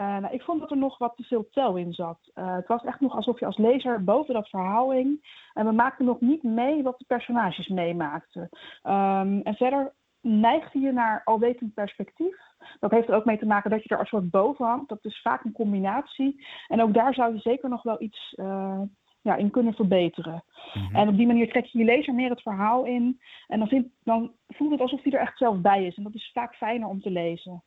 Uh, 0.00 0.18
nou, 0.18 0.34
ik 0.34 0.42
vond 0.42 0.60
dat 0.60 0.70
er 0.70 0.76
nog 0.76 0.98
wat 0.98 1.16
te 1.16 1.22
veel 1.22 1.48
tel 1.50 1.76
in 1.76 1.92
zat. 1.92 2.18
Uh, 2.34 2.54
het 2.54 2.66
was 2.66 2.84
echt 2.84 3.00
nog 3.00 3.14
alsof 3.14 3.38
je 3.40 3.46
als 3.46 3.56
lezer 3.56 4.04
boven 4.04 4.34
dat 4.34 4.48
verhaal 4.48 4.92
hing. 4.92 5.38
En 5.54 5.66
we 5.66 5.72
maakten 5.72 6.04
nog 6.04 6.20
niet 6.20 6.42
mee 6.42 6.82
wat 6.82 6.98
de 6.98 7.04
personages 7.04 7.68
meemaakten. 7.68 8.48
Um, 8.82 9.40
en 9.42 9.54
verder 9.54 9.92
neigde 10.20 10.78
je 10.78 10.92
naar 10.92 11.22
alwetend 11.24 11.74
perspectief. 11.74 12.36
Dat 12.80 12.90
heeft 12.90 13.08
er 13.08 13.14
ook 13.14 13.24
mee 13.24 13.38
te 13.38 13.46
maken 13.46 13.70
dat 13.70 13.82
je 13.82 13.88
er 13.88 13.98
als 13.98 14.08
soort 14.08 14.30
boven 14.30 14.66
hangt. 14.66 14.88
Dat 14.88 15.04
is 15.04 15.20
vaak 15.20 15.44
een 15.44 15.52
combinatie. 15.52 16.46
En 16.68 16.82
ook 16.82 16.94
daar 16.94 17.14
zou 17.14 17.34
je 17.34 17.40
zeker 17.40 17.68
nog 17.68 17.82
wel 17.82 18.02
iets 18.02 18.34
uh, 18.36 18.80
ja, 19.22 19.36
in 19.36 19.50
kunnen 19.50 19.74
verbeteren. 19.74 20.44
Mm-hmm. 20.74 20.96
En 20.96 21.08
op 21.08 21.16
die 21.16 21.26
manier 21.26 21.48
trek 21.48 21.64
je 21.64 21.78
je 21.78 21.84
lezer 21.84 22.14
meer 22.14 22.30
het 22.30 22.42
verhaal 22.42 22.84
in. 22.84 23.20
En 23.46 23.58
dan, 23.58 23.68
vind, 23.68 23.88
dan 24.04 24.32
voelt 24.48 24.70
het 24.70 24.80
alsof 24.80 25.02
hij 25.02 25.12
er 25.12 25.20
echt 25.20 25.38
zelf 25.38 25.60
bij 25.60 25.86
is. 25.86 25.96
En 25.96 26.02
dat 26.02 26.14
is 26.14 26.30
vaak 26.32 26.54
fijner 26.54 26.88
om 26.88 27.00
te 27.00 27.10
lezen. 27.10 27.62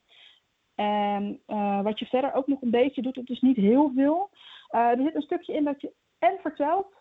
En 0.79 1.41
uh, 1.47 1.81
wat 1.81 1.99
je 1.99 2.05
verder 2.05 2.33
ook 2.33 2.47
nog 2.47 2.61
een 2.61 2.71
beetje 2.71 3.01
doet, 3.01 3.15
dat 3.15 3.29
is 3.29 3.41
niet 3.41 3.55
heel 3.55 3.91
veel. 3.95 4.29
Uh, 4.71 4.81
er 4.81 5.01
zit 5.03 5.15
een 5.15 5.21
stukje 5.21 5.53
in 5.53 5.63
dat 5.63 5.81
je 5.81 5.93
en 6.19 6.37
vertelt 6.41 6.93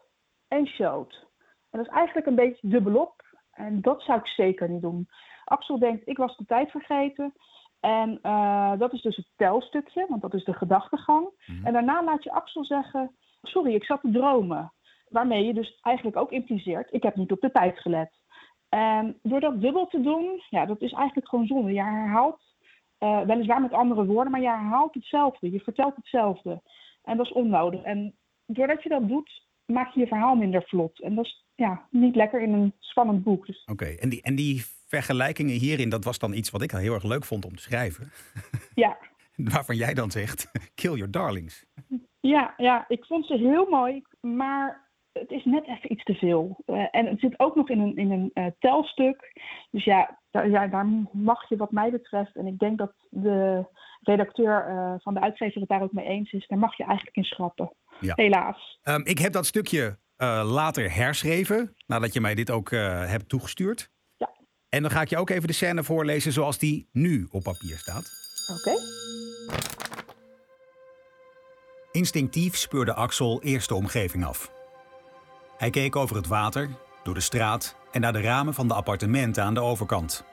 en 0.48 0.66
showt. 0.66 1.26
En 1.70 1.78
dat 1.78 1.86
is 1.86 1.92
eigenlijk 1.92 2.26
een 2.26 2.34
beetje 2.34 2.68
dubbelop. 2.68 3.22
En 3.52 3.80
dat 3.80 4.02
zou 4.02 4.18
ik 4.18 4.26
zeker 4.26 4.68
niet 4.68 4.82
doen. 4.82 5.08
Axel 5.44 5.78
denkt, 5.78 6.08
ik 6.08 6.16
was 6.16 6.36
de 6.36 6.44
tijd 6.44 6.70
vergeten. 6.70 7.32
En 7.80 8.18
uh, 8.22 8.72
dat 8.78 8.92
is 8.92 9.02
dus 9.02 9.16
het 9.16 9.28
telstukje, 9.36 10.06
want 10.08 10.22
dat 10.22 10.34
is 10.34 10.44
de 10.44 10.54
gedachtegang. 10.54 11.28
Mm-hmm. 11.46 11.66
En 11.66 11.72
daarna 11.72 12.04
laat 12.04 12.24
je 12.24 12.32
Axel 12.32 12.64
zeggen, 12.64 13.16
sorry, 13.42 13.74
ik 13.74 13.84
zat 13.84 14.00
te 14.00 14.10
dromen. 14.10 14.72
Waarmee 15.08 15.44
je 15.44 15.54
dus 15.54 15.78
eigenlijk 15.80 16.16
ook 16.16 16.30
impliceert, 16.30 16.92
ik 16.92 17.02
heb 17.02 17.16
niet 17.16 17.32
op 17.32 17.40
de 17.40 17.50
tijd 17.50 17.78
gelet. 17.78 18.10
En 18.68 19.18
door 19.22 19.40
dat 19.40 19.60
dubbel 19.60 19.86
te 19.86 20.00
doen, 20.00 20.42
ja, 20.48 20.66
dat 20.66 20.80
is 20.80 20.92
eigenlijk 20.92 21.28
gewoon 21.28 21.46
zonde. 21.46 21.72
Je 21.72 21.82
herhaalt 21.82 22.47
uh, 23.00 23.20
weliswaar 23.20 23.60
met 23.60 23.72
andere 23.72 24.04
woorden, 24.04 24.32
maar 24.32 24.40
je 24.40 24.48
herhaalt 24.48 24.94
hetzelfde. 24.94 25.50
Je 25.50 25.60
vertelt 25.60 25.96
hetzelfde. 25.96 26.62
En 27.02 27.16
dat 27.16 27.26
is 27.26 27.32
onnodig. 27.32 27.82
En 27.82 28.14
doordat 28.46 28.82
je 28.82 28.88
dat 28.88 29.08
doet, 29.08 29.46
maak 29.64 29.94
je 29.94 30.00
je 30.00 30.06
verhaal 30.06 30.34
minder 30.34 30.62
vlot. 30.62 31.02
En 31.02 31.14
dat 31.14 31.24
is 31.24 31.44
ja, 31.54 31.86
niet 31.90 32.16
lekker 32.16 32.42
in 32.42 32.52
een 32.52 32.74
spannend 32.78 33.24
boek. 33.24 33.46
Dus... 33.46 33.62
Oké, 33.62 33.72
okay. 33.72 33.96
en, 33.96 34.08
die, 34.08 34.22
en 34.22 34.34
die 34.34 34.64
vergelijkingen 34.86 35.58
hierin, 35.58 35.88
dat 35.88 36.04
was 36.04 36.18
dan 36.18 36.32
iets 36.32 36.50
wat 36.50 36.62
ik 36.62 36.70
heel 36.70 36.94
erg 36.94 37.04
leuk 37.04 37.24
vond 37.24 37.44
om 37.44 37.56
te 37.56 37.62
schrijven. 37.62 38.10
Ja. 38.74 38.96
Waarvan 39.34 39.76
jij 39.76 39.94
dan 39.94 40.10
zegt, 40.10 40.50
kill 40.80 40.94
your 40.94 41.10
darlings. 41.10 41.66
Ja, 42.20 42.54
ja, 42.56 42.84
ik 42.88 43.04
vond 43.04 43.26
ze 43.26 43.34
heel 43.34 43.68
mooi, 43.68 44.02
maar 44.20 44.88
het 45.12 45.30
is 45.30 45.44
net 45.44 45.66
even 45.66 45.92
iets 45.92 46.04
te 46.04 46.14
veel. 46.14 46.62
Uh, 46.66 46.86
en 46.90 47.06
het 47.06 47.20
zit 47.20 47.38
ook 47.38 47.54
nog 47.54 47.70
in 47.70 47.80
een, 47.80 47.96
in 47.96 48.10
een 48.10 48.30
uh, 48.34 48.46
telstuk. 48.58 49.32
Dus 49.70 49.84
ja 49.84 50.18
daar, 50.38 50.50
ja, 50.50 50.66
daar 50.66 50.86
mag 51.12 51.48
je 51.48 51.56
wat 51.56 51.72
mij 51.72 51.90
betreft, 51.90 52.36
en 52.36 52.46
ik 52.46 52.58
denk 52.58 52.78
dat 52.78 52.92
de 53.10 53.66
redacteur 54.00 54.68
uh, 54.68 54.94
van 54.98 55.14
de 55.14 55.20
uitgever 55.20 55.60
het 55.60 55.68
daar 55.68 55.82
ook 55.82 55.92
mee 55.92 56.06
eens 56.06 56.32
is, 56.32 56.46
daar 56.46 56.58
mag 56.58 56.76
je 56.76 56.84
eigenlijk 56.84 57.16
in 57.16 57.24
schrappen. 57.24 57.72
Ja. 58.00 58.12
Helaas. 58.16 58.78
Um, 58.82 59.04
ik 59.04 59.18
heb 59.18 59.32
dat 59.32 59.46
stukje 59.46 59.98
later 60.42 60.94
herschreven, 60.94 61.74
nadat 61.86 62.12
je 62.12 62.20
mij 62.20 62.34
dit 62.34 62.50
ook 62.50 62.70
hebt 62.70 63.28
toegestuurd. 63.28 63.90
Ja. 64.16 64.30
En 64.68 64.82
dan 64.82 64.90
ga 64.90 65.00
ik 65.00 65.08
je 65.08 65.16
ook 65.16 65.30
even 65.30 65.46
de 65.46 65.52
scène 65.52 65.84
voorlezen 65.84 66.32
zoals 66.32 66.58
die 66.58 66.88
nu 66.92 67.26
op 67.30 67.42
papier 67.42 67.76
staat. 67.76 68.10
Oké. 68.50 68.68
Okay. 68.68 68.82
Instinctief 71.92 72.56
speurde 72.56 72.94
Axel 72.94 73.42
eerst 73.42 73.68
de 73.68 73.74
omgeving 73.74 74.24
af. 74.24 74.52
Hij 75.56 75.70
keek 75.70 75.96
over 75.96 76.16
het 76.16 76.26
water, 76.26 76.68
door 77.02 77.14
de 77.14 77.20
straat 77.20 77.76
en 77.92 78.00
naar 78.00 78.12
de 78.12 78.20
ramen 78.20 78.54
van 78.54 78.68
de 78.68 78.74
appartementen 78.74 79.44
aan 79.44 79.54
de 79.54 79.60
overkant. 79.60 80.24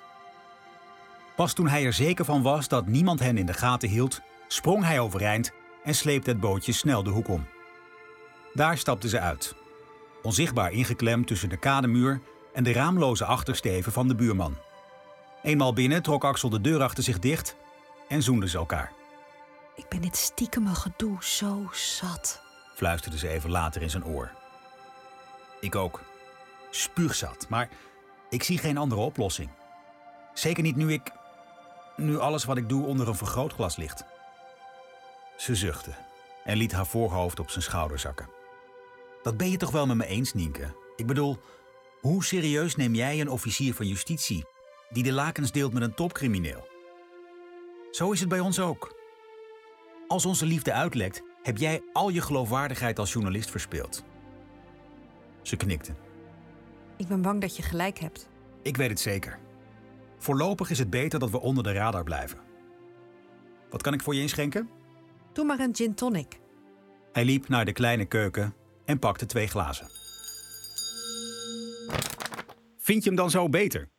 Pas 1.36 1.54
toen 1.54 1.68
hij 1.68 1.86
er 1.86 1.94
zeker 1.94 2.26
van 2.26 2.42
was 2.42 2.68
dat 2.68 2.88
niemand 2.88 3.20
hen 3.20 3.38
in 3.38 3.46
de 3.46 3.54
gaten 3.54 3.90
hield, 3.90 4.22
sprong 4.48 4.84
hij 4.84 5.00
overeind 5.00 5.52
en 5.84 5.96
sleepte 5.96 6.30
het 6.30 6.40
bootje 6.40 6.72
snel 6.72 7.04
de 7.04 7.10
hoek 7.10 7.28
om. 7.28 7.48
Daar 8.54 8.78
stapten 8.78 9.10
ze 9.10 9.20
uit, 9.20 9.56
onzichtbaar 10.22 10.72
ingeklemd 10.72 11.28
tussen 11.28 11.50
de 11.50 11.58
kademuur 11.58 12.22
en 12.54 12.64
de 12.64 12.74
raamloze 12.74 13.26
achtersteven 13.26 13.92
van 13.92 14.08
de 14.08 14.16
buurman. 14.16 14.58
Eenmaal 15.44 15.74
binnen 15.74 16.02
trok 16.04 16.24
Axel 16.24 16.50
de 16.50 16.62
deur 16.62 16.82
achter 16.82 17.04
zich 17.04 17.20
dicht 17.20 17.56
en 18.08 18.24
zoenden 18.24 18.50
ze 18.50 18.58
elkaar. 18.58 18.92
Ik 19.76 19.90
ben 19.90 20.02
dit 20.02 20.18
stiekeme 20.18 20.76
gedoe 20.76 21.18
zo 21.20 21.70
zat, 21.72 22.42
fluisterde 22.76 23.18
ze 23.18 23.28
even 23.28 23.50
later 23.50 23.82
in 23.82 23.90
zijn 23.90 24.06
oor. 24.06 24.32
Ik 25.60 25.76
ook. 25.76 26.02
Spuugzat, 26.76 27.46
maar 27.50 27.70
ik 28.30 28.44
zie 28.44 28.58
geen 28.58 28.78
andere 28.78 29.02
oplossing. 29.02 29.50
Zeker 30.34 30.64
niet 30.64 30.76
nu 30.76 30.94
ik. 30.94 31.12
nu 31.98 32.20
alles 32.20 32.46
wat 32.46 32.58
ik 32.58 32.70
doe 32.70 32.86
onder 32.86 33.08
een 33.08 33.16
vergrootglas 33.16 33.76
ligt. 33.76 34.04
Ze 35.38 35.56
zuchtte 35.56 35.92
en 36.44 36.58
liet 36.58 36.72
haar 36.72 36.86
voorhoofd 36.86 37.40
op 37.40 37.50
zijn 37.50 37.64
schouder 37.64 38.00
zakken. 38.00 38.30
Dat 39.24 39.38
ben 39.38 39.52
je 39.52 39.58
toch 39.58 39.72
wel 39.72 39.86
met 39.86 39.98
me 39.98 40.06
eens, 40.06 40.34
Nienke? 40.34 40.76
Ik 40.96 41.06
bedoel, 41.06 41.38
hoe 42.02 42.24
serieus 42.24 42.76
neem 42.76 42.96
jij 42.96 43.22
een 43.22 43.30
officier 43.30 43.74
van 43.74 43.88
justitie 43.88 44.46
die 44.90 45.04
de 45.04 45.12
lakens 45.12 45.52
deelt 45.52 45.74
met 45.74 45.84
een 45.84 45.96
topcrimineel? 45.96 46.68
Zo 47.92 48.12
is 48.12 48.20
het 48.20 48.30
bij 48.30 48.40
ons 48.40 48.60
ook. 48.60 48.96
Als 50.08 50.26
onze 50.26 50.46
liefde 50.46 50.74
uitlekt, 50.74 51.22
heb 51.44 51.58
jij 51.58 51.82
al 51.94 52.10
je 52.10 52.22
geloofwaardigheid 52.22 53.00
als 53.00 53.14
journalist 53.14 53.52
verspeeld. 53.52 54.04
Ze 55.42 55.56
knikte. 55.56 56.05
Ik 56.98 57.08
ben 57.08 57.22
bang 57.22 57.42
dat 57.42 57.56
je 57.56 57.64
gelijk 57.64 58.00
hebt. 58.00 58.30
Ik 58.62 58.78
weet 58.78 58.90
het 58.90 59.00
zeker. 59.00 59.40
Voorlopig 60.18 60.70
is 60.70 60.80
het 60.80 60.90
beter 60.90 61.20
dat 61.20 61.32
we 61.32 61.42
onder 61.42 61.64
de 61.64 61.72
radar 61.72 62.04
blijven. 62.04 62.40
Wat 63.70 63.82
kan 63.82 63.94
ik 63.94 64.02
voor 64.02 64.16
je 64.16 64.22
inschenken? 64.22 64.70
Doe 65.34 65.46
maar 65.46 65.60
een 65.60 65.76
gin 65.76 65.96
tonic. 65.96 66.40
Hij 67.12 67.26
liep 67.26 67.48
naar 67.48 67.66
de 67.66 67.74
kleine 67.74 68.06
keuken 68.06 68.54
en 68.86 69.00
pakte 69.00 69.26
twee 69.26 69.48
glazen. 69.48 69.88
Vind 72.78 73.04
je 73.04 73.10
hem 73.10 73.18
dan 73.18 73.30
zo 73.30 73.50
beter? 73.50 73.90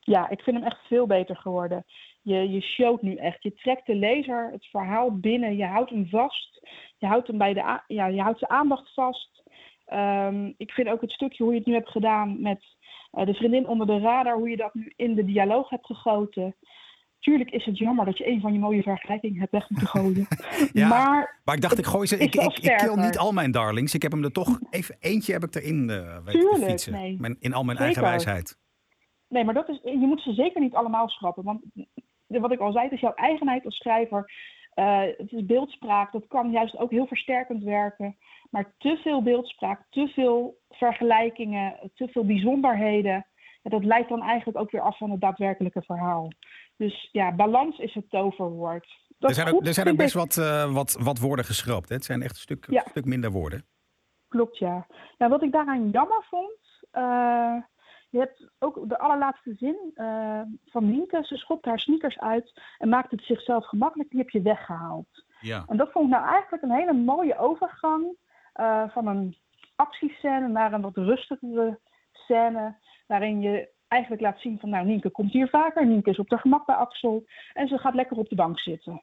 Ja, 0.00 0.28
ik 0.28 0.40
vind 0.40 0.56
hem 0.56 0.66
echt 0.66 0.86
veel 0.86 1.06
beter 1.06 1.36
geworden. 1.36 1.84
Je, 2.22 2.50
je 2.50 2.60
showt 2.60 3.02
nu 3.02 3.16
echt. 3.16 3.42
Je 3.42 3.54
trekt 3.54 3.86
de 3.86 3.94
lezer 3.94 4.50
het 4.52 4.66
verhaal 4.66 5.18
binnen. 5.18 5.56
Je 5.56 5.66
houdt 5.66 5.90
hem 5.90 6.08
vast. 6.08 6.60
Je 6.98 7.06
houdt, 7.06 7.26
hem 7.26 7.38
bij 7.38 7.52
de 7.52 7.80
ja, 7.86 8.06
je 8.06 8.20
houdt 8.20 8.38
zijn 8.38 8.50
aandacht 8.50 8.94
vast. 8.94 9.31
Um, 9.86 10.54
ik 10.56 10.70
vind 10.70 10.88
ook 10.88 11.00
het 11.00 11.12
stukje 11.12 11.42
hoe 11.42 11.52
je 11.52 11.58
het 11.58 11.68
nu 11.68 11.74
hebt 11.74 11.90
gedaan 11.90 12.40
met 12.40 12.62
uh, 13.12 13.26
de 13.26 13.34
vriendin 13.34 13.66
onder 13.66 13.86
de 13.86 13.98
radar, 13.98 14.36
hoe 14.36 14.50
je 14.50 14.56
dat 14.56 14.74
nu 14.74 14.92
in 14.96 15.14
de 15.14 15.24
dialoog 15.24 15.68
hebt 15.68 15.86
gegoten. 15.86 16.56
Tuurlijk 17.18 17.50
is 17.50 17.64
het 17.64 17.78
jammer 17.78 18.04
dat 18.04 18.18
je 18.18 18.28
een 18.28 18.40
van 18.40 18.52
je 18.52 18.58
mooie 18.58 18.82
vergelijkingen 18.82 19.40
hebt 19.40 19.52
weg 19.52 19.70
moeten 19.70 19.88
gooien. 19.88 20.26
ja, 20.72 20.88
maar, 20.88 21.40
maar 21.44 21.54
ik 21.54 21.60
dacht, 21.60 21.78
ik 21.78 21.84
gooi 21.84 22.06
ze. 22.06 22.18
Ik, 22.18 22.34
ik, 22.34 22.58
ik 22.58 22.76
kill 22.76 22.96
niet 22.96 23.18
al 23.18 23.32
mijn 23.32 23.50
darlings. 23.50 23.94
Ik 23.94 24.02
heb 24.02 24.12
hem 24.12 24.24
er 24.24 24.32
toch 24.32 24.58
even 24.70 24.96
eentje 25.00 25.32
heb 25.32 25.44
ik 25.44 25.54
erin 25.54 25.88
uh, 25.88 26.18
weten 26.24 26.68
fietsen. 26.68 26.92
Nee. 26.92 27.16
Mijn, 27.20 27.36
in 27.40 27.52
al 27.52 27.64
mijn 27.64 27.76
zeker. 27.76 28.02
eigen 28.02 28.02
wijsheid. 28.02 28.58
Nee, 29.28 29.44
maar 29.44 29.54
dat 29.54 29.68
is, 29.68 29.80
je 29.82 30.06
moet 30.06 30.20
ze 30.20 30.32
zeker 30.32 30.60
niet 30.60 30.74
allemaal 30.74 31.08
schrappen. 31.08 31.44
Want 31.44 31.60
wat 32.26 32.52
ik 32.52 32.60
al 32.60 32.72
zei, 32.72 32.84
het 32.84 32.92
is 32.92 33.00
jouw 33.00 33.14
eigenheid 33.14 33.64
als 33.64 33.76
schrijver. 33.76 34.32
Uh, 34.74 35.00
het 35.16 35.32
is 35.32 35.46
beeldspraak. 35.46 36.12
Dat 36.12 36.26
kan 36.28 36.50
juist 36.50 36.76
ook 36.76 36.90
heel 36.90 37.06
versterkend 37.06 37.62
werken. 37.62 38.16
Maar 38.50 38.74
te 38.78 38.96
veel 39.02 39.22
beeldspraak, 39.22 39.86
te 39.90 40.08
veel 40.08 40.58
vergelijkingen, 40.70 41.90
te 41.94 42.08
veel 42.08 42.26
bijzonderheden. 42.26 43.26
Dat 43.62 43.84
leidt 43.84 44.08
dan 44.08 44.22
eigenlijk 44.22 44.58
ook 44.58 44.70
weer 44.70 44.80
af 44.80 44.98
van 44.98 45.10
het 45.10 45.20
daadwerkelijke 45.20 45.82
verhaal. 45.82 46.32
Dus 46.76 47.08
ja, 47.12 47.34
balans 47.34 47.78
is 47.78 47.94
het 47.94 48.10
toverwoord. 48.10 48.86
Dat 49.18 49.30
er 49.30 49.36
zijn, 49.36 49.54
ook, 49.54 49.66
er 49.66 49.74
zijn 49.74 49.88
ook 49.88 49.96
best 49.96 50.14
wat, 50.14 50.36
uh, 50.36 50.72
wat, 50.72 50.96
wat 51.00 51.18
woorden 51.18 51.44
geschrapt. 51.44 51.88
Hè? 51.88 51.94
Het 51.94 52.04
zijn 52.04 52.22
echt 52.22 52.30
een 52.30 52.36
stuk, 52.36 52.66
ja. 52.70 52.84
stuk 52.88 53.04
minder 53.04 53.30
woorden. 53.30 53.66
Klopt, 54.28 54.58
ja. 54.58 54.86
Nou, 55.18 55.30
wat 55.30 55.42
ik 55.42 55.52
daaraan 55.52 55.90
jammer 55.90 56.24
vond. 56.30 56.58
Uh, 56.92 57.56
je 58.12 58.18
hebt 58.18 58.50
ook 58.58 58.88
de 58.88 58.98
allerlaatste 58.98 59.54
zin 59.54 59.92
uh, 59.94 60.40
van 60.66 60.90
Nienke. 60.90 61.24
Ze 61.24 61.36
schopt 61.36 61.64
haar 61.64 61.78
sneakers 61.78 62.18
uit 62.18 62.60
en 62.78 62.88
maakt 62.88 63.10
het 63.10 63.22
zichzelf 63.22 63.66
gemakkelijk. 63.66 64.10
Die 64.10 64.18
heb 64.18 64.30
je 64.30 64.42
weggehaald. 64.42 65.24
Ja. 65.40 65.64
En 65.68 65.76
dat 65.76 65.92
vond 65.92 66.04
ik 66.04 66.10
nou 66.10 66.26
eigenlijk 66.26 66.62
een 66.62 66.72
hele 66.72 66.92
mooie 66.92 67.38
overgang 67.38 68.16
uh, 68.60 68.88
van 68.88 69.06
een 69.06 69.36
actiescène 69.76 70.48
naar 70.48 70.72
een 70.72 70.80
wat 70.80 70.96
rustigere 70.96 71.78
scène. 72.12 72.76
Waarin 73.06 73.40
je 73.40 73.68
eigenlijk 73.88 74.22
laat 74.22 74.40
zien 74.40 74.58
van 74.58 74.68
nou 74.68 74.86
Nienke 74.86 75.10
komt 75.10 75.32
hier 75.32 75.48
vaker. 75.48 75.86
Nienke 75.86 76.10
is 76.10 76.18
op 76.18 76.30
haar 76.30 76.38
gemak 76.38 76.66
bij 76.66 76.76
Axel. 76.76 77.24
En 77.52 77.68
ze 77.68 77.78
gaat 77.78 77.94
lekker 77.94 78.16
op 78.16 78.28
de 78.28 78.34
bank 78.34 78.58
zitten. 78.58 79.02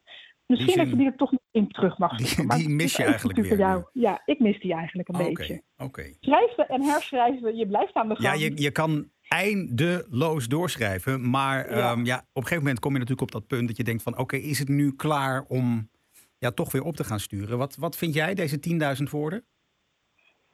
Misschien 0.50 0.74
zin- 0.74 0.84
dat 0.84 0.90
je 0.92 0.96
die 0.98 1.06
er 1.06 1.16
toch 1.18 1.32
nog 1.32 1.42
in 1.52 1.68
terug 1.68 1.98
mag 1.98 2.18
Die- 2.18 2.48
die 2.58 2.70
mis 2.70 2.86
is 2.86 2.96
je 2.96 3.04
eigenlijk 3.04 3.38
weer 3.40 3.48
voor 3.48 3.58
jou. 3.58 3.84
Ja, 3.94 4.22
ik 4.26 4.40
mis 4.40 4.60
die 4.60 4.74
eigenlijk 4.74 5.10
een 5.10 5.18
beetje. 5.18 5.62
oké. 5.78 6.14
Schrijven 6.20 6.68
en 6.68 6.82
herschrijven, 6.84 7.56
je 7.56 7.68
blijft 7.68 7.94
aan 7.94 8.08
de 8.08 8.16
Ja, 8.20 8.30
gang. 8.30 8.42
je, 8.42 8.62
je 8.62 8.72
kan 8.72 9.10
eindeloos 9.28 10.48
doorschrijven. 10.48 11.30
Maar 11.30 11.70
Ja. 11.76 11.92
ehm, 11.92 12.06
ja, 12.06 12.18
op 12.18 12.24
een 12.34 12.42
gegeven 12.42 12.58
moment 12.64 12.80
kom 12.80 12.92
je 12.94 13.00
natuurlijk 13.00 13.28
op 13.28 13.42
dat 13.42 13.48
punt 13.48 13.68
dat 13.68 13.78
je 13.78 13.84
denkt 13.84 14.04
van... 14.04 14.18
oké, 14.18 14.36
is 14.36 14.60
het 14.60 14.68
nu 14.70 14.96
klaar 14.96 15.46
om 15.48 15.90
ja, 16.38 16.52
toch 16.52 16.72
weer 16.72 16.84
op 16.84 16.96
te 16.96 17.04
gaan 17.04 17.20
sturen? 17.20 17.58
Wat, 17.58 17.76
wat 17.76 17.96
vind 17.98 18.14
jij, 18.14 18.34
deze 18.34 18.60
10.000 18.60 19.10
woorden? 19.10 19.46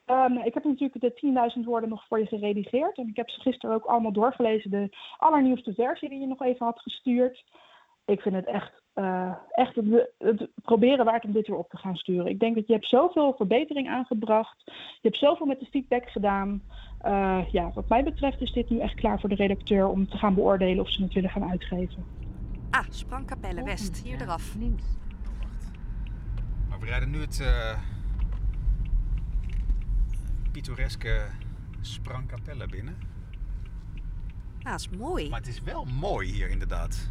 Ehm, 0.06 0.38
ik 0.38 0.54
heb 0.54 0.64
natuurlijk 0.64 1.02
de 1.02 1.14
10.000 1.14 1.66
woorden 1.66 1.90
nog 1.90 2.06
voor 2.08 2.20
je 2.20 2.26
geredigeerd. 2.26 2.98
En 2.98 3.08
ik 3.08 3.16
heb 3.16 3.30
ze 3.30 3.40
gisteren 3.42 3.76
ook 3.76 3.86
allemaal 3.86 4.12
doorgelezen. 4.12 4.72
De 4.72 4.90
allernieuwste 5.18 5.74
versie 5.74 6.10
die 6.10 6.20
je 6.20 6.28
nog 6.28 6.42
even 6.42 6.66
had 6.66 6.80
gestuurd. 6.80 7.44
Ik 8.06 8.22
vind 8.22 8.36
het 8.36 8.46
echt, 8.46 8.84
eh, 8.96 9.32
echt 9.52 9.76
het, 9.76 10.10
het 10.18 10.50
proberen 10.64 11.06
waard 11.06 11.26
om 11.26 11.32
dit 11.32 11.48
weer 11.48 11.58
op 11.58 11.70
te 11.70 11.78
gaan 11.78 11.96
sturen. 11.96 12.28
Ik 12.28 12.40
denk 12.40 12.56
dat 12.56 12.68
je 12.68 12.74
hebt 12.74 12.88
zoveel 12.88 13.34
verbetering 13.38 13.90
aangebracht. 13.90 14.62
Je 14.66 15.00
hebt 15.02 15.18
zoveel 15.18 15.46
met 15.46 15.60
de 15.60 15.66
feedback 15.66 16.10
gedaan. 16.10 16.62
Eh, 17.00 17.42
ja, 17.52 17.72
wat 17.74 17.90
mij 17.90 18.04
betreft 18.04 18.42
is 18.42 18.52
dit 18.52 18.70
nu 18.70 18.80
echt 18.80 18.96
klaar 18.96 19.20
voor 19.20 19.30
de 19.30 19.36
redacteur 19.36 19.88
om 19.88 20.08
te 20.08 20.18
gaan 20.18 20.34
beoordelen 20.34 20.84
of 20.84 20.92
ze 20.92 21.04
het 21.04 21.14
willen 21.14 21.30
gaan 21.30 21.50
uitgeven. 21.50 22.06
Ah, 22.70 22.86
Sprangkapelle 22.90 23.64
West, 23.64 24.02
hier 24.04 24.22
eraf. 24.22 24.56
Links. 24.60 24.84
Maar 26.70 26.80
we 26.80 26.86
rijden 26.86 27.10
nu 27.10 27.20
het 27.20 27.40
eh 27.40 27.80
pittoreske 30.52 31.26
Sprangkapelle 31.82 32.68
binnen. 32.68 32.98
Ah, 34.64 34.72
dat 34.72 34.80
is 34.80 34.90
mooi. 34.90 35.30
Maar 35.30 35.40
het 35.40 35.48
is 35.48 35.62
wel 35.62 35.86
mooi 35.86 36.32
hier 36.32 36.50
inderdaad. 36.50 37.10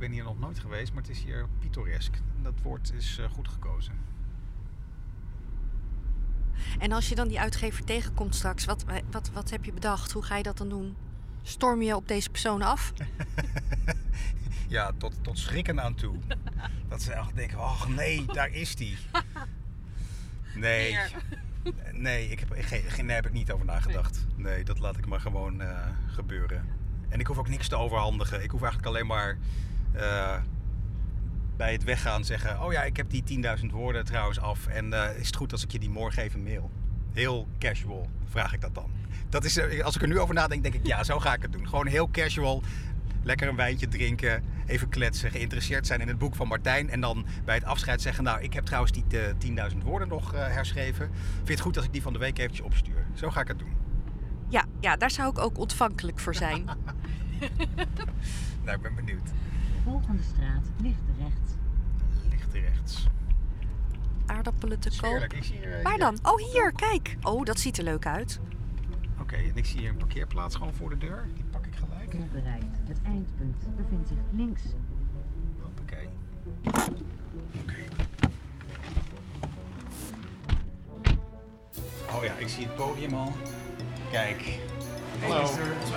Ik 0.00 0.06
ben 0.06 0.14
hier 0.14 0.24
nog 0.24 0.38
nooit 0.38 0.58
geweest, 0.58 0.92
maar 0.92 1.02
het 1.02 1.10
is 1.10 1.22
hier 1.22 1.48
pittoresk. 1.58 2.14
Dat 2.42 2.54
woord 2.62 2.92
is 2.92 3.18
eh, 3.18 3.30
goed 3.30 3.48
gekozen. 3.48 3.92
En 6.78 6.92
als 6.92 7.08
je 7.08 7.14
dan 7.14 7.28
die 7.28 7.40
uitgever 7.40 7.84
tegenkomt 7.84 8.34
straks, 8.34 8.64
wat, 8.64 8.84
wat, 9.10 9.30
wat 9.32 9.50
heb 9.50 9.64
je 9.64 9.72
bedacht? 9.72 10.12
Hoe 10.12 10.22
ga 10.22 10.36
je 10.36 10.42
dat 10.42 10.58
dan 10.58 10.68
doen? 10.68 10.96
Storm 11.42 11.82
je 11.82 11.96
op 11.96 12.08
deze 12.08 12.30
persoon 12.30 12.62
af? 12.62 12.92
Ja, 14.68 14.92
tot, 14.96 15.24
tot 15.24 15.38
schrikken 15.38 15.80
aan 15.80 15.94
toe. 15.94 16.16
Dat 16.88 17.02
ze 17.02 17.12
echt 17.12 17.34
denken, 17.34 17.58
oh 17.58 17.86
nee, 17.86 18.24
daar 18.26 18.50
is 18.50 18.76
die. 18.76 18.96
Nee. 20.54 20.98
Nee, 21.92 22.28
ik 22.28 22.40
heb, 22.40 22.48
geen, 22.52 22.82
geen, 22.82 23.06
daar 23.06 23.16
heb 23.16 23.26
ik 23.26 23.32
niet 23.32 23.52
over 23.52 23.66
nagedacht. 23.66 24.26
Nee, 24.36 24.64
dat 24.64 24.78
laat 24.78 24.96
ik 24.96 25.06
maar 25.06 25.20
gewoon 25.20 25.60
eh, 25.60 25.86
gebeuren. 26.06 26.68
En 27.08 27.20
ik 27.20 27.26
hoef 27.26 27.38
ook 27.38 27.48
niks 27.48 27.68
te 27.68 27.76
overhandigen. 27.76 28.42
Ik 28.42 28.50
hoef 28.50 28.62
eigenlijk 28.62 28.94
alleen 28.94 29.06
maar 29.06 29.38
eh, 29.92 30.36
bij 31.60 31.72
het 31.72 31.84
weggaan 31.84 32.24
zeggen... 32.24 32.62
Oh 32.62 32.72
ja, 32.72 32.82
ik 32.82 32.96
heb 32.96 33.10
die 33.10 33.42
10.000 33.60 33.66
woorden 33.70 34.04
trouwens 34.04 34.40
af. 34.40 34.66
En 34.66 34.92
eh, 34.92 35.18
is 35.18 35.26
het 35.26 35.36
goed 35.36 35.52
als 35.52 35.64
ik 35.64 35.72
je 35.72 35.78
die 35.78 35.90
morgen 35.90 36.22
even 36.22 36.42
mail? 36.42 36.70
Heel 37.12 37.48
casual 37.58 38.08
vraag 38.28 38.52
ik 38.52 38.60
dat 38.60 38.74
dan. 38.74 38.90
Dat 39.28 39.44
is, 39.44 39.56
eh, 39.56 39.84
als 39.84 39.96
ik 39.96 40.02
er 40.02 40.08
nu 40.08 40.18
over 40.18 40.34
nadenk, 40.34 40.62
denk 40.62 40.74
ik, 40.74 40.86
ja, 40.86 41.04
zo 41.04 41.18
ga 41.18 41.34
ik 41.34 41.42
het 41.42 41.52
doen. 41.52 41.68
Gewoon 41.68 41.86
heel 41.86 42.10
casual. 42.10 42.62
Lekker 43.22 43.48
een 43.48 43.56
wijntje 43.56 43.88
drinken, 43.88 44.44
even 44.66 44.88
kletsen, 44.88 45.30
geïnteresseerd 45.30 45.86
zijn 45.86 46.00
in 46.00 46.08
het 46.08 46.18
boek 46.18 46.34
van 46.34 46.48
Martijn. 46.48 46.90
En 46.90 47.00
dan 47.00 47.26
bij 47.44 47.54
het 47.54 47.64
afscheid 47.64 48.02
zeggen, 48.02 48.24
nou, 48.24 48.40
ik 48.42 48.52
heb 48.52 48.64
trouwens 48.64 48.92
die 48.92 49.04
eh, 49.08 49.70
10.000 49.72 49.76
woorden 49.84 50.08
nog 50.08 50.32
herschreven. 50.32 51.10
Vind 51.34 51.46
je 51.46 51.52
het 51.52 51.60
goed 51.60 51.76
als 51.76 51.86
ik 51.86 51.92
die 51.92 52.02
van 52.02 52.12
de 52.12 52.18
week 52.18 52.38
eventjes 52.38 52.66
opstuur? 52.66 53.06
Zo 53.14 53.30
ga 53.30 53.40
ik 53.40 53.48
het 53.48 53.58
doen. 53.58 53.72
Ja, 54.48 54.64
ja, 54.80 54.96
daar 54.96 55.10
zou 55.10 55.30
ik 55.30 55.38
ook 55.38 55.58
ontvankelijk 55.58 56.18
voor 56.18 56.34
zijn. 56.34 56.64
Nou, 58.64 58.76
ik 58.76 58.82
ben 58.82 58.94
benieuwd. 58.94 59.30
Volgende 59.84 60.22
straat, 60.22 60.64
licht 60.82 61.00
rechts. 61.18 61.52
Licht 62.30 62.52
rechts. 62.52 63.06
Aardappelen 64.26 64.78
te 64.78 64.88
koop. 65.00 65.10
Heerlijk. 65.10 65.32
Ik 65.32 65.44
zie 65.44 65.56
hier, 65.56 65.76
eh, 65.76 65.82
Waar 65.82 65.92
hier- 65.92 66.00
dan? 66.00 66.18
Oh, 66.22 66.52
hier, 66.52 66.72
kijk. 66.72 67.16
Oh, 67.22 67.44
dat 67.44 67.58
ziet 67.60 67.78
er 67.78 67.84
leuk 67.84 68.06
uit. 68.06 68.40
Oké, 69.20 69.34
en 69.36 69.56
ik 69.56 69.66
zie 69.66 69.78
hier 69.80 69.88
een 69.88 69.96
parkeerplaats 69.96 70.56
gewoon 70.56 70.74
voor 70.74 70.90
de 70.90 70.98
deur. 70.98 71.26
Die 71.34 71.44
pak 71.44 71.66
ik 71.66 71.74
gelijk. 71.74 72.32
Bereikt. 72.32 72.78
Het 72.88 72.98
eindpunt 73.04 73.76
bevindt 73.76 74.08
zich 74.08 74.16
links. 74.32 74.62
Hoppakee. 75.62 76.08
Oké. 77.62 77.74
Oh 82.16 82.24
ja, 82.24 82.32
ik 82.34 82.48
zie 82.48 82.66
het 82.66 82.74
podium 82.74 83.14
al. 83.14 83.32
Kijk. 84.10 84.58
Hallo. 85.18 85.48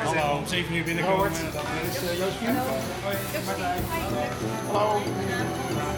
Hallo. 0.04 0.38
Om 0.38 0.47
7 0.47 0.76
uur 0.76 0.84
binnenkomen. 0.84 1.32
Dat 1.32 1.63
is 1.89 2.04
uh, 2.04 2.17
Josephine. 2.19 2.60
Hoi, 3.04 3.15
Martijn. 3.45 3.84
Hallo. 4.71 5.02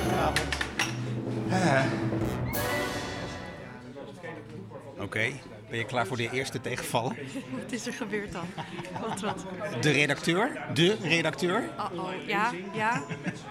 Goedenavond. 0.02 0.64
Oké, 5.00 5.32
ben 5.70 5.78
je 5.78 5.86
klaar 5.86 6.08
voor 6.08 6.18
de 6.18 6.30
eerste 6.32 6.62
tegenvallen? 6.62 7.16
Wat 7.62 7.72
is 7.72 7.88
er 7.88 7.94
gebeurd 7.94 8.32
dan? 8.32 8.46
Wat, 9.08 9.22
wat? 9.22 9.46
De 9.82 9.92
redacteur? 9.92 10.66
De 10.74 10.98
redacteur? 11.02 11.70
Oh, 11.78 12.04
oh, 12.04 12.10
ja, 12.28 12.52
ja. 12.74 13.04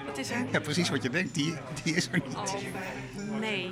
Wat 0.07 0.19
is 0.19 0.31
er? 0.31 0.47
Ja, 0.53 0.61
precies 0.61 0.89
wat 0.89 1.03
je 1.03 1.11
denkt. 1.11 1.35
Die, 1.35 1.55
die 1.83 1.95
is 1.95 2.09
er 2.13 2.23
niet. 2.27 2.37
Oh, 2.37 2.55
nee. 3.41 3.71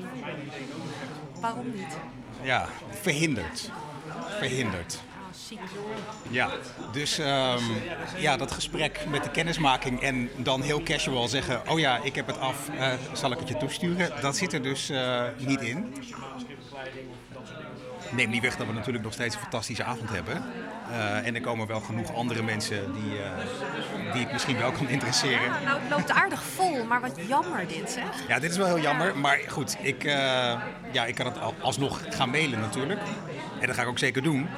Waarom 1.41 1.73
niet? 1.75 1.97
Ja, 2.43 2.69
verhinderd. 3.01 3.71
Verhinderd. 4.39 5.03
Ja, 6.31 6.49
dus 6.93 7.19
ehm, 7.19 7.63
ja, 8.17 8.37
dat 8.37 8.53
gesprek 8.53 9.05
met 9.09 9.25
de 9.25 9.31
kennismaking 9.31 10.01
en 10.03 10.31
dan 10.37 10.63
heel 10.63 10.83
casual 10.83 11.29
zeggen: 11.29 11.63
Oh 11.69 11.79
ja, 11.79 11.99
ik 12.03 12.15
heb 12.15 12.27
het 12.27 12.39
af, 12.39 12.69
eh, 12.79 12.93
zal 13.13 13.33
ik 13.33 13.39
het 13.39 13.49
je 13.49 13.57
toesturen? 13.57 14.11
Dat 14.21 14.37
zit 14.37 14.53
er 14.53 14.63
dus 14.63 14.89
eh, 14.91 15.23
niet 15.39 15.61
in. 15.61 15.95
Neem 18.11 18.31
niet 18.31 18.43
weg 18.43 18.57
dat 18.57 18.67
we 18.67 18.73
natuurlijk 18.73 19.05
nog 19.05 19.13
steeds 19.13 19.35
een 19.35 19.41
fantastische 19.41 19.85
avond 19.85 20.11
hebben. 20.11 20.43
Eh, 20.91 21.27
en 21.27 21.35
er 21.35 21.41
komen 21.41 21.67
wel 21.67 21.81
genoeg 21.81 22.15
andere 22.15 22.43
mensen 22.43 22.93
die, 22.93 23.19
eh, 23.23 24.13
die 24.13 24.23
het 24.23 24.33
misschien 24.33 24.59
wel 24.59 24.71
kan 24.73 24.89
interesseren. 24.89 25.51
Nou, 25.65 25.81
het 25.81 25.91
loopt 25.91 26.11
aardig 26.11 26.43
vol, 26.43 26.85
maar 26.85 27.01
wat 27.01 27.19
jammer 27.29 27.67
dit, 27.69 27.91
zeg. 27.91 28.05
Ja, 28.29 28.39
dit 28.39 28.51
is 28.51 28.57
wel 28.57 28.67
heel 28.67 28.81
jammer. 28.81 29.17
Maar 29.19 29.39
goed, 29.49 29.77
ik, 29.81 30.03
ja, 30.93 31.05
ik 31.07 31.15
kan 31.15 31.27
het 31.27 31.39
al- 31.41 31.55
alsnog 31.61 32.01
gaan 32.09 32.31
mailen 32.31 32.61
natuurlijk. 32.61 33.01
En 33.61 33.67
dat 33.67 33.77
ga 33.77 33.83
ik 33.83 33.89
ook 33.89 33.99
zeker 33.99 34.23
doen. 34.23 34.49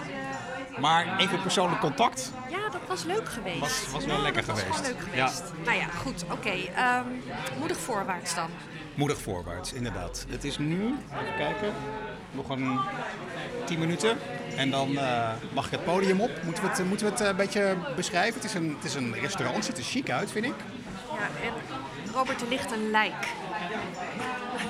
Maar 0.80 1.18
even 1.18 1.42
persoonlijk 1.42 1.80
contact. 1.80 2.32
Ja, 2.50 2.68
dat 2.70 2.80
was 2.88 3.04
leuk 3.04 3.28
geweest. 3.28 3.58
Was- 3.60 3.86
was 3.92 4.04
wel 4.04 4.16
Ja, 4.16 4.22
lekker 4.22 4.46
dat 4.46 4.54
was 4.54 4.60
geweest. 4.64 4.80
wel 4.80 4.90
leuk 4.90 5.14
Ja. 5.14 5.26
geweest. 5.26 5.52
Nou 5.64 5.76
ja, 5.78 5.86
goed. 5.86 6.24
Oké. 6.32 6.50
ehm, 6.74 7.04
moedig 7.58 7.76
voorwaarts 7.78 8.34
dan. 8.34 8.48
Moedig 8.94 9.18
voorwaarts, 9.20 9.72
inderdaad. 9.72 10.26
Het 10.28 10.44
is 10.44 10.58
nu, 10.58 10.84
even 11.12 11.34
kijken, 11.36 11.72
nog 12.30 12.48
een 12.48 12.78
10 13.64 13.78
minuten. 13.78 14.18
En 14.56 14.70
dan 14.70 14.96
eh, 14.98 15.30
mag 15.52 15.64
ik 15.66 15.70
het 15.70 15.84
podium 15.84 16.20
op. 16.20 16.30
Moeten 16.44 16.62
we 16.64 16.68
het, 16.70 16.84
moeten 16.88 17.06
we 17.06 17.12
het 17.12 17.20
eh, 17.22 17.28
een 17.28 17.36
beetje 17.36 17.76
beschrijven? 17.96 18.34
Het 18.34 18.44
is, 18.44 18.54
een, 18.54 18.74
het 18.76 18.84
is 18.84 18.94
een 18.94 19.14
restaurant, 19.20 19.56
het 19.56 19.64
ziet 19.66 19.78
er 19.78 19.84
chic 19.84 20.10
uit, 20.10 20.30
vind 20.30 20.44
ik. 20.44 20.54
Ja, 21.18 21.46
en 21.46 21.52
Robert, 22.12 22.40
er 22.42 22.48
ligt 22.48 22.72
een 22.72 22.90
lijk. 22.90 23.26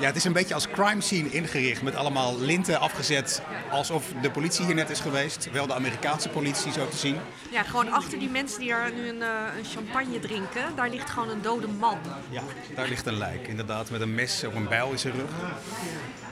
Ja, 0.01 0.07
het 0.07 0.17
is 0.17 0.25
een 0.25 0.33
beetje 0.33 0.55
als 0.55 0.69
crime 0.69 1.01
scene 1.01 1.31
ingericht 1.31 1.83
met 1.83 1.95
allemaal 1.95 2.41
linten 2.41 2.81
afgezet. 2.81 3.43
Alsof 3.71 4.05
de 4.23 4.31
politie 4.31 4.65
hier 4.65 4.75
net 4.75 4.91
is 4.91 5.01
geweest. 5.01 5.51
Wel 5.53 5.67
de 5.67 5.75
Amerikaanse 5.75 6.29
politie, 6.29 6.73
zo 6.73 6.89
te 6.89 6.97
zien. 6.97 7.17
Ja, 7.51 7.63
gewoon 7.63 7.93
achter 7.93 8.19
die 8.19 8.31
mensen 8.31 8.61
die 8.61 8.69
daar 8.69 8.93
nu 8.93 9.09
een, 9.09 9.23
eh, 9.23 9.29
een 9.59 9.65
champagne 9.65 10.19
drinken, 10.19 10.77
daar 10.77 10.89
ligt 10.89 11.11
gewoon 11.11 11.29
een 11.29 11.43
dode 11.43 11.67
man. 11.67 11.99
Ja, 12.31 12.43
daar 12.75 12.89
ligt 12.89 13.07
een 13.07 13.19
lijk, 13.19 13.47
inderdaad, 13.47 13.91
met 13.91 14.01
een 14.01 14.15
mes 14.15 14.45
of 14.45 14.55
een 14.55 14.69
bijl 14.69 14.91
in 14.91 14.99
zijn 14.99 15.15
rug. 15.15 15.31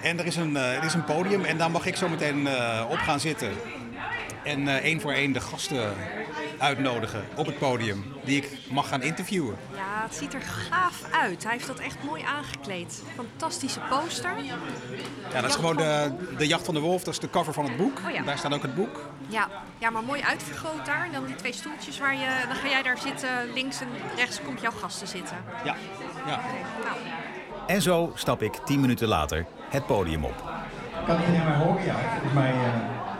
En 0.03 0.19
er 0.19 0.27
is 0.27 0.37
een, 0.37 0.57
eh, 0.57 0.77
er 0.77 0.85
is 0.85 0.95
een 0.95 1.05
podium 1.05 1.45
en 1.45 1.59
daar 1.59 1.71
mag 1.71 1.87
ik 1.87 1.97
zo 1.97 2.09
meteen 2.09 2.47
eh, 2.47 2.85
op 2.91 2.99
gaan 2.99 3.21
zitten. 3.21 3.51
En 4.45 4.69
één 4.69 5.01
voor 5.01 5.13
één 5.13 5.33
de 5.33 5.41
gasten 5.41 5.95
uitnodigen 6.59 7.25
op 7.35 7.47
het 7.47 7.59
podium, 7.59 8.05
die 8.25 8.37
ik 8.37 8.49
mag 8.71 8.89
gaan 8.89 9.03
interviewen. 9.03 9.57
Ja, 9.75 9.92
het 10.03 10.15
ziet 10.15 10.35
er 10.35 10.43
gaaf 10.43 11.03
uit. 11.13 11.43
Hij 11.43 11.53
heeft 11.53 11.67
dat 11.67 11.79
echt 11.79 11.97
mooi 12.05 12.23
aangekleed. 12.23 13.03
Fantastische 13.17 13.81
poster. 13.89 14.35
Ja, 15.33 15.41
dat 15.41 15.51
is 15.51 15.55
gewoon 15.55 15.77
de, 15.77 16.13
de 16.39 16.47
Jacht 16.47 16.65
van 16.65 16.75
de 16.75 16.81
Wolf, 16.81 17.05
dat 17.05 17.15
is 17.15 17.21
de 17.21 17.31
cover 17.31 17.53
van 17.53 17.65
het 17.65 17.77
boek. 17.77 17.99
Oh 18.07 18.11
ja. 18.11 18.23
Daar 18.23 18.39
staat 18.39 18.55
ook 18.55 18.63
het 18.63 18.75
boek. 18.75 19.01
Ja, 19.29 19.49
ja, 19.79 19.91
maar 19.91 20.03
mooi 20.03 20.23
uitvergroot 20.23 20.87
daar. 20.87 21.05
En 21.05 21.13
dan 21.13 21.27
die 21.27 21.35
twee 21.35 21.53
stoeltjes 21.53 21.99
waar 21.99 22.15
je... 22.15 22.45
Dan 22.47 22.57
ga 22.57 22.69
jij 22.69 22.83
daar 22.83 22.99
zitten. 22.99 23.29
Links 23.55 23.81
en 23.81 23.89
rechts 24.17 24.41
komt 24.43 24.61
jouw 24.61 24.71
gasten 24.71 25.09
zitten. 25.09 25.37
Ja, 25.65 25.77
ja. 26.27 26.41
Nou, 26.85 26.97
En 27.67 27.83
zo 27.83 28.13
stap 28.15 28.43
ik 28.43 28.55
tien 28.55 28.81
minuten 28.81 29.09
later 29.09 29.47
het 29.69 29.87
podium 29.87 30.25
op. 30.25 30.43
Kan 31.07 31.21
iedereen 31.21 31.45
mij 31.45 31.57
horen? 31.57 31.85
Ja, 31.85 31.95
volgens 32.11 32.33
mij 32.33 32.53
eh, 32.53 32.75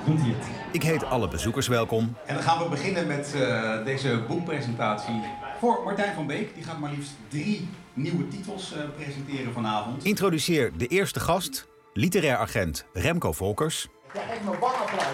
doet 0.05 0.21
hij 0.21 0.29
het. 0.39 0.62
Ik 0.73 0.83
heet 0.83 1.05
alle 1.05 1.29
bezoekers 1.29 1.69
welkom. 1.69 2.17
En 2.27 2.35
dan 2.35 2.43
gaan 2.43 2.63
we 2.63 2.69
beginnen 2.69 3.07
met 3.07 3.35
eh, 3.35 3.85
deze 3.85 4.23
boekpresentatie 4.29 5.21
voor 5.59 5.81
Martijn 5.85 6.15
van 6.15 6.27
Beek. 6.27 6.55
Die 6.55 6.65
gaat 6.65 6.79
maar 6.79 6.91
liefst 6.91 7.13
drie 7.29 7.69
nieuwe 7.93 8.29
titels 8.29 8.73
eh, 8.73 8.83
presenteren 8.97 9.53
vanavond. 9.53 10.05
Introduceer 10.05 10.73
de 10.77 10.87
eerste 10.87 11.21
gast, 11.21 11.67
literair 11.93 12.37
agent 12.37 12.85
Remco 12.93 13.33
Volkers. 13.33 13.89
Ja, 14.15 14.21
echt 14.21 14.41
een 14.41 14.59
warm 14.61 14.81
applaus, 14.81 15.07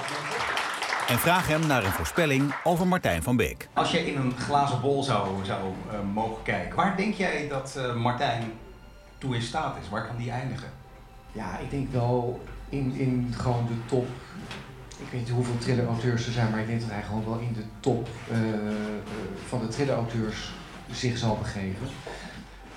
en 1.09 1.19
vraag 1.19 1.47
hem 1.47 1.67
naar 1.67 1.85
een 1.85 1.93
voorspelling 1.93 2.55
over 2.65 2.87
Martijn 2.87 3.23
van 3.23 3.37
Beek. 3.37 3.69
Als 3.73 3.91
je 3.91 4.07
in 4.07 4.17
een 4.17 4.33
glazen 4.39 4.81
bol 4.81 5.03
zou, 5.03 5.45
zou 5.45 5.61
eh, 5.91 5.99
mogen 6.13 6.43
kijken, 6.43 6.77
waar 6.77 6.97
denk 6.97 7.15
jij 7.15 7.49
dat 7.49 7.77
eh, 7.77 7.95
Martijn 7.95 8.53
toe 9.19 9.35
in 9.35 9.43
staat 9.43 9.77
is? 9.83 9.89
Waar 9.89 10.07
kan 10.07 10.17
die 10.17 10.31
eindigen? 10.31 10.69
Ja, 11.33 11.59
ik 11.59 11.71
denk 11.71 11.93
wel 11.93 12.41
in, 12.69 12.95
in 12.95 13.35
gewoon 13.37 13.67
de 13.67 13.87
top. 13.87 14.07
Ik 14.99 15.07
weet 15.11 15.21
niet 15.21 15.31
hoeveel 15.31 15.59
thriller-auteurs 15.59 16.27
er 16.27 16.33
zijn, 16.33 16.51
maar 16.51 16.61
ik 16.61 16.67
denk 16.67 16.81
dat 16.81 16.91
hij 16.91 17.03
gewoon 17.03 17.25
wel 17.25 17.39
in 17.39 17.53
de 17.53 17.63
top 17.81 18.09
eh, 18.31 18.39
eh, 18.55 18.59
van 19.49 19.61
de 19.61 19.69
thriller-auteurs 19.69 20.53
zich 20.91 21.19
zal 21.19 21.37
begeven. 21.37 21.87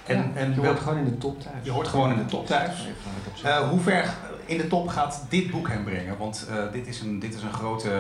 En, 0.06 0.18
Ja, 0.18 0.24
en 0.34 0.50
je 0.50 0.56
wel- 0.56 0.66
hoort 0.66 0.80
gewoon 0.80 0.98
in 0.98 1.06
de 1.06 1.18
top 1.18 1.42
thuis. 1.42 1.56
Je 1.64 1.72
hoort 1.72 1.88
gewoon 1.88 2.12
in 2.12 2.18
de 2.18 2.26
top 2.26 2.46
thuis. 2.46 2.88
Eh, 3.44 3.70
hoe 3.70 3.80
ver 3.80 4.14
in 4.46 4.58
de 4.58 4.68
top 4.68 4.88
gaat 4.88 5.26
dit 5.30 5.52
boek 5.52 5.68
hem 5.68 5.84
brengen? 5.84 6.18
Want 6.18 6.48
dit 6.72 6.88
is 6.88 7.00
een, 7.02 7.20
dit 7.20 7.34
is 7.34 7.44
een 7.44 7.54
grote, 7.54 7.92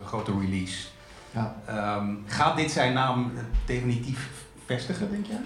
een 0.00 0.06
grote 0.06 0.32
release. 0.40 0.86
Ja. 1.30 1.56
Ehm, 1.66 2.14
gaat 2.26 2.56
dit 2.56 2.70
zijn 2.70 2.92
naam 2.92 3.32
definitief 3.66 4.30
vestigen, 4.66 5.10
denk 5.10 5.26
jij? 5.26 5.40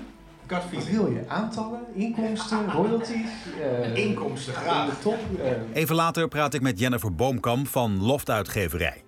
Wat 0.48 0.62
wil 0.90 1.06
je? 1.06 1.24
Aantallen, 1.28 1.80
inkomsten, 1.94 2.70
royalties? 2.72 3.26
eh, 3.60 3.96
Inkomsten, 3.96 4.54
In 4.54 4.60
graag. 4.60 4.88
de 4.88 4.98
top? 5.02 5.18
eh, 5.42 5.50
Even 5.72 5.94
later 5.94 6.28
praat 6.28 6.54
ik 6.54 6.60
met 6.60 6.78
Jennifer 6.78 7.14
Boomkamp 7.14 7.68
van 7.68 8.02
Loft 8.02 8.30
Uitgeverij. 8.30 9.02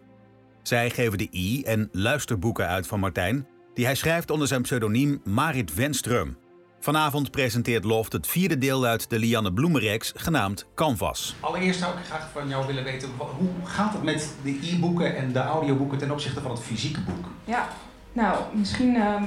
Zij 0.63 0.91
geven 0.91 1.19
de 1.19 1.29
i- 1.33 1.63
en 1.63 1.89
luisterboeken 1.93 2.67
uit 2.69 2.87
van 2.87 3.01
Martijn, 3.01 3.47
die 3.75 3.85
hij 3.85 3.95
schrijft 3.95 4.31
onder 4.31 4.49
zijn 4.49 4.63
pseudoniem 4.63 5.21
Marit 5.25 5.73
Wenström. 5.75 6.37
Vanavond 6.81 7.31
presenteert 7.31 7.85
Loft 7.85 8.13
het 8.13 8.27
vierde 8.27 8.59
deel 8.59 8.85
uit 8.85 9.11
de 9.11 9.19
Lianne 9.19 9.53
Bloemenreeks, 9.53 10.13
genaamd 10.17 10.67
Canvas. 10.75 11.37
Allereerst 11.41 11.81
zou 11.81 11.99
ik 11.99 12.05
graag 12.05 12.29
van 12.33 12.49
jou 12.49 12.67
willen 12.67 12.85
weten, 12.85 13.09
hoe 13.19 13.49
gaat 13.65 13.93
het 13.93 14.03
met 14.03 14.35
de 14.43 14.59
e-boeken 14.63 15.17
en 15.17 15.33
de 15.33 15.39
audioboeken 15.39 15.99
ten 15.99 16.11
opzichte 16.11 16.41
van 16.41 16.51
het 16.51 16.61
fysieke 16.61 17.01
boek? 17.01 17.27
Ja, 17.45 17.69
nou, 18.13 18.39
misschien 18.55 18.97
ehm, 18.97 19.23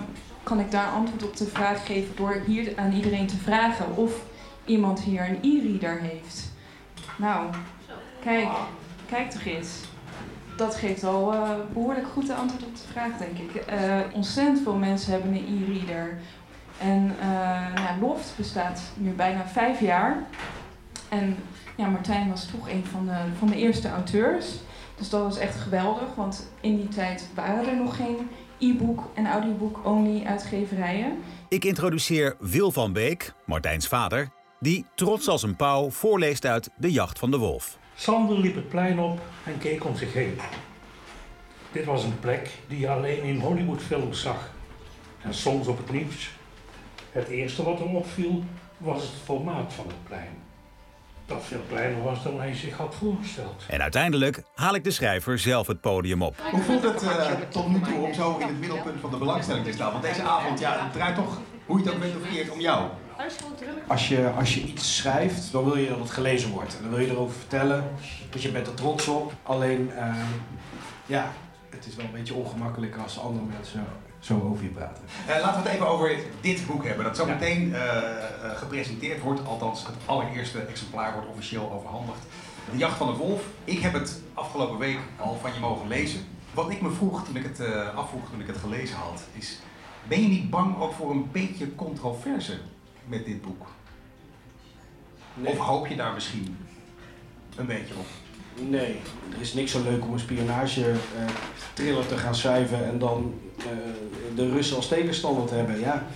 kan 0.48 0.60
ik 0.60 0.72
daar 0.72 0.88
antwoord 0.88 1.24
op 1.24 1.38
de 1.38 1.46
vraag 1.46 1.86
geven 1.86 2.16
door 2.16 2.42
hier 2.46 2.74
aan 2.76 2.92
iedereen 2.92 3.28
te 3.28 3.38
vragen 3.38 3.96
of 3.96 4.12
iemand 4.66 5.00
hier 5.00 5.30
een 5.30 5.40
e-reader 5.42 6.00
heeft. 6.00 6.52
Nou, 7.18 7.48
kijk, 8.24 8.48
kijk 9.10 9.32
toch 9.32 9.46
eens. 9.46 9.70
Dat 10.58 10.76
geeft 10.76 11.04
al 11.04 11.34
eh, 11.34 11.50
behoorlijk 11.74 12.08
goed 12.08 12.28
de 12.28 12.34
antwoord 12.34 12.64
op 12.64 12.76
de 12.76 12.88
vraag, 12.92 13.18
denk 13.18 13.38
ik. 13.38 13.56
Eh 13.56 14.00
ontzettend 14.14 14.62
veel 14.62 14.76
mensen 14.76 15.12
hebben 15.12 15.34
een 15.34 15.62
e-reader. 15.64 16.18
En 16.78 17.16
nou, 17.76 18.00
Loft 18.00 18.34
bestaat 18.38 18.82
nu 18.96 19.12
bijna 19.12 19.48
vijf 19.48 19.80
jaar. 19.80 20.18
En 21.10 21.36
ja, 21.76 21.88
Martijn 21.88 22.30
was 22.30 22.46
toch 22.46 22.70
een 22.70 22.86
van 22.86 23.06
de, 23.06 23.18
van 23.38 23.48
de 23.48 23.58
eerste 23.58 23.90
auteurs. 23.90 24.46
Dus 24.98 25.10
dat 25.10 25.22
was 25.22 25.38
echt 25.38 25.56
geweldig, 25.56 26.16
want 26.16 26.48
in 26.62 26.76
die 26.76 26.88
tijd 26.88 27.28
waren 27.34 27.68
er 27.68 27.76
nog 27.76 27.96
geen 27.96 28.30
e-book 28.60 29.10
en 29.14 29.28
audiobook-only 29.28 30.26
uitgeverijen. 30.26 31.24
Ik 31.50 31.66
introduceer 31.66 32.36
Wil 32.40 32.72
van 32.72 32.94
Beek, 32.94 33.34
Martijns 33.46 33.88
vader, 33.88 34.30
die 34.60 34.86
trots 34.96 35.28
als 35.28 35.44
een 35.44 35.56
pauw 35.56 35.90
voorleest 35.90 36.46
uit 36.46 36.70
De 36.78 36.92
Jacht 36.92 37.20
van 37.20 37.32
de 37.32 37.38
Wolf. 37.38 37.78
Sander 37.96 38.40
liep 38.40 38.56
het 38.56 38.70
plein 38.70 39.00
op 39.00 39.20
en 39.46 39.58
keek 39.58 39.86
om 39.86 39.96
zich 39.96 40.14
heen. 40.14 40.40
Dit 41.72 41.86
was 41.86 42.04
een 42.04 42.20
plek 42.20 42.50
die 42.68 42.80
je 42.80 42.90
alleen 42.90 43.24
in 43.24 43.40
Hollywoodfilms 43.40 44.22
zag. 44.22 44.52
En 45.22 45.34
soms 45.34 45.68
op 45.68 45.78
het 45.78 45.92
nieuws. 45.92 46.32
Het 47.12 47.28
eerste 47.28 47.64
wat 47.64 47.80
hem 47.80 47.96
opviel 47.96 48.44
was 48.78 49.02
het 49.02 49.12
formaat 49.24 49.74
van 49.74 49.88
het 49.88 50.04
plein. 50.04 50.47
Dat 51.28 51.44
veel 51.46 51.62
kleiner 51.70 52.04
was 52.04 52.24
dan 52.24 52.40
hij 52.40 52.56
zich 52.56 52.78
had 52.78 52.96
voorgesteld. 52.96 53.64
En 53.68 53.82
uiteindelijk 53.82 54.44
haal 54.56 54.76
ik 54.76 54.84
de 54.84 54.92
schrijver 54.92 55.40
zelf 55.40 55.68
het 55.68 55.82
podium 55.82 56.22
op. 56.22 56.36
Hoe 56.52 56.62
voelt 56.62 56.84
het 56.84 57.04
eh, 57.04 57.32
tot 57.50 57.68
nu 57.68 57.80
toe 57.80 58.00
om 58.00 58.14
zo 58.14 58.38
in 58.38 58.48
het 58.48 58.60
middelpunt 58.60 59.00
van 59.00 59.10
de 59.12 59.18
belangstelling 59.18 59.66
te 59.66 59.72
staan? 59.72 59.92
Want 59.92 60.04
deze 60.04 60.22
avond, 60.22 60.60
ja, 60.60 60.84
het 60.84 60.94
draait 60.94 61.16
toch, 61.16 61.40
hoe 61.66 61.80
je 61.80 61.84
het 61.86 61.94
ook 61.94 62.00
bent 62.00 62.16
of 62.16 62.22
verkeerd, 62.22 62.50
om 62.50 62.60
jou. 62.60 62.90
Als 63.88 64.08
je, 64.08 64.30
als 64.38 64.54
je 64.54 64.62
iets 64.62 64.96
schrijft, 64.96 65.52
dan 65.52 65.64
wil 65.64 65.78
je 65.78 65.90
dat 65.90 66.00
het 66.00 66.10
gelezen 66.10 66.50
wordt. 66.50 66.76
En 66.78 66.82
dan 66.82 66.90
wil 66.90 67.00
je 67.00 67.12
erover 67.12 67.36
vertellen, 67.36 67.92
dus 68.30 68.42
je 68.42 68.52
bent 68.52 68.68
er 68.68 68.74
trots 68.74 69.08
op. 69.08 69.34
Alleen, 69.44 69.92
eh, 69.92 70.16
ja, 71.06 71.32
het 71.70 71.86
is 71.86 71.96
wel 71.96 72.06
een 72.06 72.12
beetje 72.12 72.34
ongemakkelijk 72.34 72.98
als 72.98 73.20
andere 73.20 73.46
mensen 73.46 73.86
zo 74.20 74.42
over 74.52 74.64
je 74.64 74.70
praten. 74.70 75.04
Eh, 75.28 75.42
laten 75.42 75.64
we 75.64 75.70
het 75.70 75.78
even 75.78 75.88
over 75.88 76.16
dit 76.42 76.68
boek 76.68 76.86
hebben. 76.86 77.06
Dat 77.06 77.16
zo 77.16 77.26
meteen 77.26 77.76
eh, 77.76 77.98
eh, 77.98 78.58
gepresenteerd 78.58 79.22
wordt. 79.22 79.46
Althans, 79.46 79.86
het 79.86 79.96
allereerste 80.06 80.60
exemplaar 80.60 81.14
wordt 81.14 81.28
officieel 81.28 81.72
overhandigd. 81.72 82.20
De 82.72 82.78
Jacht 82.78 82.98
van 82.98 83.08
de 83.08 83.14
Wolf. 83.14 83.42
Ik 83.64 83.80
heb 83.80 83.94
het 83.94 84.22
afgelopen 84.34 84.78
week 84.78 85.00
al 85.18 85.38
van 85.42 85.54
je 85.54 85.60
mogen 85.60 85.88
lezen. 85.88 86.26
Wat 86.58 86.70
ik 86.70 86.82
me 86.82 86.92
vroeg 86.92 87.26
toen 87.26 87.36
ik 87.36 87.44
het 87.44 87.60
eh, 87.60 87.96
afvroeg 87.96 88.30
toen 88.30 88.42
ik 88.42 88.48
het 88.48 88.58
gelezen 88.58 88.96
had, 88.96 89.24
is... 89.34 89.60
Ben 90.08 90.22
je 90.22 90.28
niet 90.28 90.50
bang 90.50 90.80
ook 90.80 90.94
voor 90.94 91.12
een 91.12 91.32
beetje 91.32 91.76
controverse 91.76 92.60
met 93.06 93.26
dit 93.26 93.42
boek? 93.42 93.68
Of 95.44 95.58
hoop 95.58 95.88
je 95.88 95.96
daar 95.96 96.14
misschien 96.14 96.58
een 97.56 97.66
beetje 97.66 97.94
op? 97.96 98.06
Nee, 98.70 99.00
er 99.34 99.42
is 99.42 99.54
niks 99.54 99.72
zo 99.72 99.84
leuk 99.84 100.04
om 100.04 100.14
een 100.14 100.20
spionage 100.20 100.92
eh, 100.92 100.98
thriller 101.74 102.08
te 102.08 102.18
gaan 102.18 102.36
schrijven 102.36 102.86
en 102.86 103.00
dan 103.00 103.40
de 104.36 104.50
Russen 104.50 104.76
als 104.76 104.88
tegenstander 104.88 105.46
te 105.48 105.56
hebben. 105.56 105.80
Ja, 105.80 106.08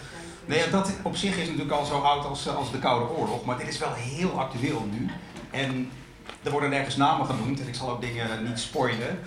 Nee, 0.46 0.70
dat 0.70 0.92
op 1.02 1.16
zich 1.16 1.38
is 1.38 1.48
natuurlijk 1.48 1.72
al 1.72 1.86
zo 1.86 2.00
oud 2.00 2.26
als, 2.26 2.48
eh, 2.48 2.56
als 2.56 2.72
de 2.72 2.80
Koude 2.80 3.16
Oorlog, 3.16 3.46
maar 3.46 3.58
dit 3.58 3.68
is 3.68 3.78
wel 3.78 3.94
heel 3.94 4.40
actueel 4.40 4.88
nu. 4.92 5.10
En 5.52 5.90
er 6.44 6.52
worden 6.52 6.70
nergens 6.70 6.96
namen 6.96 7.26
genoemd 7.26 7.62
en 7.62 7.68
ik 7.68 7.76
zal 7.76 7.90
ook 7.90 8.02
dingen 8.02 8.44
niet 8.44 8.60
spoilen. 8.60 9.20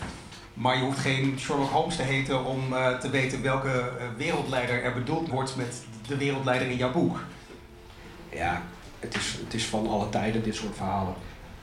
Maar 0.55 0.77
je 0.77 0.83
hoeft 0.83 0.99
geen 0.99 1.37
Sherlock 1.39 1.71
Holmes 1.71 1.97
te 1.97 2.03
heten 2.03 2.45
om 2.45 2.73
eh, 2.73 2.99
te 2.99 3.11
weten 3.11 3.43
welke 3.43 3.69
eh, 3.71 4.07
wereldleider 4.17 4.83
er 4.83 4.93
bedoeld 4.93 5.29
wordt 5.29 5.57
met 5.57 5.85
de 6.07 6.17
wereldleider 6.17 6.69
in 6.69 6.77
jouw 6.77 6.93
boek. 6.93 7.21
ja 8.33 8.63
het, 8.99 9.15
is, 9.17 9.39
het 9.45 9.55
is 9.55 9.67
van 9.67 9.89
alle 9.89 10.09
tijden 10.09 10.43
dit 10.43 10.55
soort 10.55 10.77
verhalen. 10.77 11.15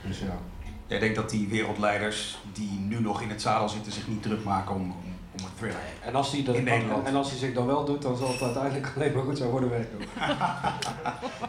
Dus 0.06 0.18
ja. 0.18 0.38
Jij 0.86 0.98
denkt 0.98 1.16
dat 1.16 1.30
die 1.30 1.48
wereldleiders 1.48 2.38
die 2.52 2.70
nu 2.70 3.00
nog 3.00 3.20
in 3.20 3.28
het 3.28 3.42
zadel 3.42 3.68
zitten 3.68 3.92
zich 3.92 4.08
niet 4.08 4.22
druk 4.22 4.44
maken 4.44 4.74
om, 4.74 4.94
om, 5.32 5.40
om 5.40 5.46
een 5.46 5.52
thriller. 5.56 5.80
En 6.04 6.14
als, 6.14 6.32
hij 6.32 6.44
dat, 6.44 6.54
In 6.54 6.64
Nederland. 6.64 7.06
en 7.06 7.14
als 7.14 7.30
hij 7.30 7.38
zich 7.38 7.54
dan 7.54 7.66
wel 7.66 7.84
doet, 7.84 8.02
dan 8.02 8.16
zal 8.16 8.28
het 8.32 8.42
uiteindelijk 8.42 8.92
alleen 8.96 9.12
maar 9.12 9.22
goed 9.22 9.38
zijn 9.38 9.50
voor 9.50 9.60
de 9.60 9.68
werk. 9.68 9.88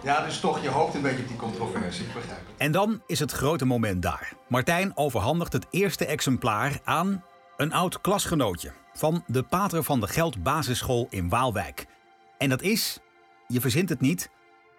Ja, 0.04 0.26
dus 0.26 0.40
toch, 0.40 0.62
je 0.62 0.70
hoopt 0.70 0.94
een 0.96 1.02
beetje 1.02 1.22
op 1.22 1.28
die 1.28 1.38
controverse, 1.38 2.02
ik 2.02 2.14
begrijp 2.14 2.40
het. 2.48 2.56
En 2.58 2.72
dan 2.72 3.02
is 3.08 3.20
het 3.20 3.32
grote 3.32 3.66
moment 3.66 4.02
daar. 4.02 4.34
Martijn 4.48 4.98
overhandigt 4.98 5.54
het 5.54 5.66
eerste 5.70 6.06
exemplaar 6.06 6.80
aan 6.84 7.24
een 7.58 7.74
oud 7.74 8.02
klasgenootje 8.02 8.72
van 8.94 9.24
de 9.28 9.44
pater 9.44 9.84
van 9.84 10.00
de 10.00 10.08
Geld 10.08 10.44
Basisschool 10.44 11.08
in 11.10 11.30
Waalwijk. 11.30 11.86
En 12.38 12.50
dat 12.50 12.62
is, 12.62 13.00
je 13.48 13.62
verzint 13.62 13.90
het 13.90 14.02
niet, 14.02 14.30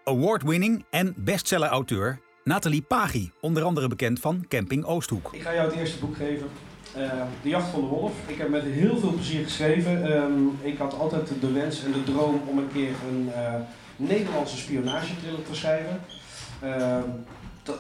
award-winning 0.05 0.85
en 0.91 1.15
bestseller-auteur 1.17 2.21
Nathalie 2.45 2.83
Paghi, 2.83 3.31
onder 3.41 3.63
andere 3.63 3.89
bekend 3.89 4.21
van 4.21 4.45
Camping 4.49 4.85
Oosthoek. 4.85 5.29
Ik 5.33 5.43
ga 5.43 5.55
jou 5.55 5.69
het 5.71 5.77
eerste 5.79 5.99
boek 5.99 6.17
geven. 6.17 6.49
Eh, 6.95 7.23
de 7.43 7.49
Jacht 7.49 7.69
van 7.69 7.81
de 7.81 7.87
Wolf. 7.87 8.13
Ik 8.27 8.39
heb 8.39 8.49
met 8.49 8.63
heel 8.63 8.97
veel 8.99 9.13
plezier 9.13 9.45
geschreven. 9.45 10.13
Ehm, 10.13 10.43
ik 10.61 10.79
had 10.79 10.99
altijd 10.99 11.31
de 11.41 11.53
wens 11.53 11.85
en 11.85 11.93
de 11.93 12.05
droom 12.05 12.41
om 12.47 12.59
een 12.59 12.73
keer 12.73 12.91
een 13.09 13.33
eh, 13.35 13.55
Nederlandse 13.97 14.57
spionagetriller 14.57 15.43
te 15.43 15.55
schrijven. 15.55 16.01
Ehm, 16.61 17.09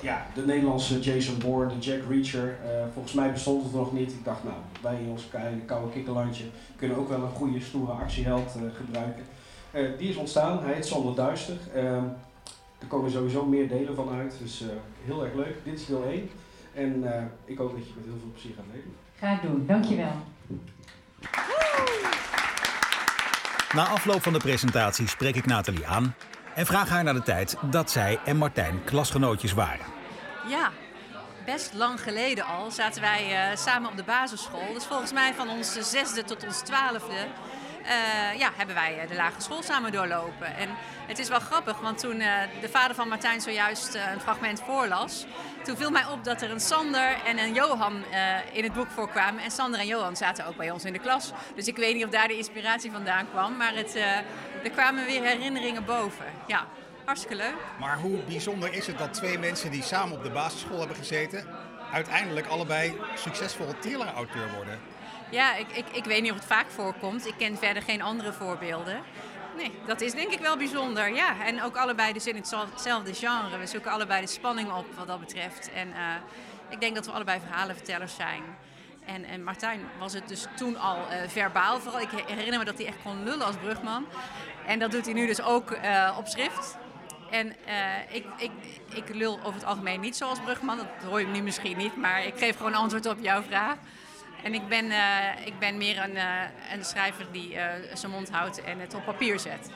ja, 0.02 0.26
de 0.34 0.44
Nederlandse 0.46 1.00
Jason 1.00 1.38
Bourne, 1.38 1.78
de 1.78 1.78
Jack 1.78 2.00
Reacher. 2.08 2.58
eh, 2.64 2.84
volgens 2.92 3.14
mij 3.14 3.32
bestond 3.32 3.62
het 3.62 3.72
nog 3.72 3.92
niet. 3.92 4.12
Ik 4.12 4.24
dacht, 4.24 4.44
nou, 4.44 4.56
wij 4.82 5.00
in 5.00 5.08
ons 5.08 5.28
koude 5.66 5.92
kikkerlandje 5.92 6.44
kunnen 6.76 6.96
ook 6.96 7.08
wel 7.08 7.22
een 7.22 7.30
goede, 7.30 7.60
stoere 7.60 7.92
actieheld 7.92 8.54
eh, 8.56 8.62
gebruiken. 8.76 9.22
Die 9.98 10.08
is 10.08 10.16
ontstaan. 10.16 10.64
Hij 10.64 10.74
heet 10.74 10.86
Sander 10.86 11.14
Duister. 11.14 11.56
Ehm, 11.74 12.04
er 12.78 12.86
komen 12.88 13.10
sowieso 13.10 13.44
meer 13.44 13.68
delen 13.68 13.94
van 13.94 14.08
uit, 14.08 14.34
dus 14.42 14.64
heel 15.04 15.24
erg 15.24 15.34
leuk. 15.34 15.56
Dit 15.64 15.80
is 15.80 15.86
deel 15.86 16.04
1. 16.04 16.30
En 16.74 17.04
ik 17.44 17.58
hoop 17.58 17.70
dat 17.76 17.86
je 17.86 17.92
met 17.96 18.04
heel 18.04 18.18
veel 18.20 18.30
plezier 18.32 18.54
gaat 18.56 18.64
lezen. 18.74 19.03
Ga 19.24 19.30
ik 19.30 19.42
doen, 19.42 19.66
dankjewel. 19.66 20.12
Na 23.74 23.86
afloop 23.86 24.22
van 24.22 24.32
de 24.32 24.38
presentatie 24.38 25.08
spreek 25.08 25.36
ik 25.36 25.46
Nathalie 25.46 25.86
aan 25.86 26.14
en 26.54 26.66
vraag 26.66 26.88
haar 26.88 27.04
naar 27.04 27.14
de 27.14 27.22
tijd 27.22 27.56
dat 27.70 27.90
zij 27.90 28.18
en 28.24 28.36
Martijn 28.36 28.84
klasgenootjes 28.84 29.52
waren. 29.52 29.86
Ja, 30.48 30.70
best 31.44 31.72
lang 31.74 32.00
geleden 32.00 32.44
al 32.44 32.70
zaten 32.70 33.00
wij 33.00 33.50
eh, 33.50 33.56
samen 33.56 33.90
op 33.90 33.96
de 33.96 34.04
basisschool. 34.04 34.72
Dus 34.74 34.84
volgens 34.84 35.12
mij 35.12 35.34
van 35.34 35.48
ons 35.48 35.90
zesde 35.90 36.24
tot 36.24 36.44
ons 36.44 36.58
twaalfde 36.58 37.26
eh, 37.84 38.38
ja, 38.38 38.50
hebben 38.56 38.74
wij 38.74 38.98
eh, 38.98 39.08
de 39.08 39.14
lagere 39.14 39.40
school 39.40 39.62
samen 39.62 39.92
doorlopen. 39.92 40.56
En 40.56 40.68
het 41.06 41.18
is 41.18 41.28
wel 41.28 41.40
grappig, 41.40 41.80
want 41.80 41.98
toen 41.98 42.20
eh, 42.20 42.32
de 42.60 42.68
vader 42.68 42.94
van 42.94 43.08
Martijn 43.08 43.40
zojuist 43.40 43.94
een 43.94 44.20
fragment 44.20 44.60
voorlas... 44.60 45.26
toen 45.62 45.76
viel 45.76 45.90
mij 45.90 46.06
op 46.06 46.24
dat 46.24 46.42
er 46.42 46.50
een 46.50 46.60
Sander 46.60 47.16
en 47.26 47.38
een 47.38 47.54
Johan 47.54 48.04
in 48.52 48.64
het 48.64 48.72
boek 48.72 48.90
voorkwamen. 48.90 49.42
En 49.42 49.50
Sander 49.50 49.80
en 49.80 49.86
Johan 49.86 50.16
zaten 50.16 50.46
ook 50.46 50.56
bij 50.56 50.70
ons 50.70 50.84
in 50.84 50.92
de 50.92 50.98
klas. 50.98 51.32
Dus 51.54 51.66
ik 51.66 51.76
weet 51.76 51.94
niet 51.94 52.04
of 52.04 52.10
daar 52.10 52.28
de 52.28 52.36
inspiratie 52.36 52.90
vandaan 52.90 53.30
kwam. 53.30 53.56
Maar 53.56 53.74
het, 53.74 53.96
er 54.62 54.70
kwamen 54.70 55.04
weer 55.06 55.22
herinneringen 55.22 55.84
boven. 55.84 56.26
Ja, 56.46 56.66
hartstikke 57.04 57.36
leuk. 57.36 57.54
Maar 57.78 57.98
hoe 57.98 58.18
bijzonder 58.18 58.72
is 58.72 58.86
het 58.86 58.98
dat 58.98 59.14
twee 59.14 59.38
mensen 59.38 59.70
die 59.70 59.82
samen 59.82 60.16
op 60.16 60.22
de 60.22 60.30
basisschool 60.30 60.78
hebben 60.78 60.96
gezeten, 60.96 61.46
uiteindelijk 61.92 62.46
allebei 62.46 63.00
succesvol 63.14 63.78
thriller-auteur 63.80 64.52
worden. 64.54 64.93
Ja, 65.30 65.54
ik, 65.54 65.66
ik, 65.72 65.84
ik 65.92 66.04
weet 66.04 66.22
niet 66.22 66.30
of 66.30 66.36
het 66.36 66.46
vaak 66.46 66.70
voorkomt. 66.70 67.26
Ik 67.26 67.34
ken 67.38 67.58
verder 67.58 67.82
geen 67.82 68.02
andere 68.02 68.32
voorbeelden. 68.32 69.02
Nee, 69.56 69.72
dat 69.86 70.00
is 70.00 70.12
denk 70.12 70.32
ik 70.32 70.40
wel 70.40 70.56
bijzonder. 70.56 71.14
Ja, 71.14 71.44
en 71.44 71.62
ook 71.62 71.76
allebei 71.76 72.12
dus 72.12 72.26
in 72.26 72.36
hetzelfde 72.36 73.14
genre. 73.14 73.58
We 73.58 73.66
zoeken 73.66 73.90
allebei 73.90 74.20
de 74.20 74.26
spanning 74.26 74.72
op 74.72 74.86
wat 74.96 75.06
dat 75.06 75.20
betreft. 75.20 75.72
En 75.72 75.92
eh, 75.92 76.14
ik 76.68 76.80
denk 76.80 76.94
dat 76.94 77.06
we 77.06 77.12
allebei 77.12 77.40
verhalenvertellers 77.40 78.14
zijn. 78.14 78.42
En, 79.06 79.24
en 79.24 79.44
Martijn 79.44 79.80
was 79.98 80.12
het 80.12 80.28
dus 80.28 80.46
toen 80.56 80.76
al 80.76 80.96
uh, 80.96 81.28
verbaal. 81.28 81.80
Vooral 81.80 82.00
ik 82.00 82.08
herinner 82.26 82.58
me 82.58 82.64
dat 82.64 82.78
hij 82.78 82.86
echt 82.86 83.02
kon 83.02 83.24
lullen 83.24 83.46
als 83.46 83.56
brugman. 83.56 84.06
En 84.66 84.78
dat 84.78 84.90
doet 84.90 85.04
hij 85.04 85.14
nu 85.14 85.26
dus 85.26 85.42
ook 85.42 85.70
uh, 85.70 86.16
op 86.18 86.26
schrift. 86.26 86.76
En 87.30 87.54
ik, 88.10 88.24
ik, 88.36 88.50
ik 88.94 89.14
lul 89.14 89.38
over 89.38 89.54
het 89.54 89.64
algemeen 89.64 90.00
niet 90.00 90.16
zoals 90.16 90.40
brugman. 90.40 90.76
Dat 90.76 90.86
hoor 91.08 91.20
je 91.20 91.26
nu 91.26 91.42
misschien 91.42 91.76
niet, 91.76 91.96
maar 91.96 92.24
ik 92.24 92.38
geef 92.38 92.56
gewoon 92.56 92.74
antwoord 92.74 93.06
op 93.06 93.18
jouw 93.20 93.42
vraag. 93.42 93.76
En 94.44 94.54
ik 94.54 94.68
ben, 94.68 94.84
uh, 94.84 95.46
ik 95.46 95.58
ben 95.58 95.76
meer 95.76 96.02
een, 96.02 96.14
uh, 96.14 96.22
een 96.72 96.84
schrijver 96.84 97.26
die 97.32 97.56
zijn 97.92 98.12
mond 98.12 98.30
houdt 98.30 98.62
en 98.62 98.78
het 98.78 98.94
op 98.94 99.04
papier 99.04 99.38
zet. 99.38 99.70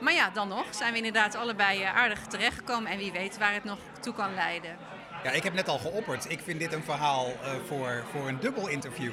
maar 0.00 0.12
ja, 0.12 0.30
dan 0.30 0.48
nog 0.48 0.64
zijn 0.70 0.90
we 0.90 0.96
inderdaad 0.96 1.34
allebei 1.34 1.82
aardig 1.82 2.26
terechtgekomen. 2.26 2.90
En 2.90 2.98
wie 2.98 3.12
weet 3.12 3.38
waar 3.38 3.52
het 3.52 3.64
nog 3.64 3.78
toe 4.00 4.14
kan 4.14 4.34
leiden. 4.34 4.76
Ja, 5.24 5.30
ik 5.30 5.42
heb 5.42 5.54
net 5.54 5.68
al 5.68 5.78
geopperd. 5.78 6.30
Ik 6.30 6.40
vind 6.40 6.58
dit 6.58 6.72
een 6.72 6.84
verhaal 6.84 7.32
voor, 7.66 8.04
voor 8.12 8.28
een 8.28 8.40
dubbel 8.40 8.68
interview. 8.68 9.12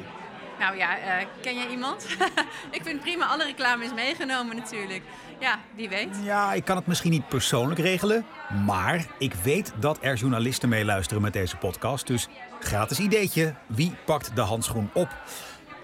Nou 0.59 0.77
ja, 0.77 0.97
uh, 0.97 1.25
ken 1.41 1.55
jij 1.55 1.67
iemand? 1.67 2.07
ik 2.77 2.81
vind 2.83 3.01
prima, 3.01 3.25
alle 3.25 3.43
reclame 3.43 3.83
is 3.83 3.93
meegenomen 3.93 4.55
natuurlijk. 4.55 5.03
Ja, 5.39 5.59
wie 5.75 5.89
weet. 5.89 6.17
Ja, 6.23 6.53
ik 6.53 6.65
kan 6.65 6.75
het 6.75 6.87
misschien 6.87 7.11
niet 7.11 7.27
persoonlijk 7.27 7.79
regelen. 7.79 8.25
Maar 8.65 9.05
ik 9.17 9.33
weet 9.33 9.73
dat 9.79 9.97
er 10.01 10.15
journalisten 10.15 10.69
meeluisteren 10.69 11.21
met 11.21 11.33
deze 11.33 11.57
podcast. 11.57 12.07
Dus 12.07 12.27
gratis 12.65 12.99
ideetje. 12.99 13.53
Wie 13.67 13.95
pakt 14.05 14.35
de 14.35 14.41
handschoen 14.41 14.89
op? 14.93 15.07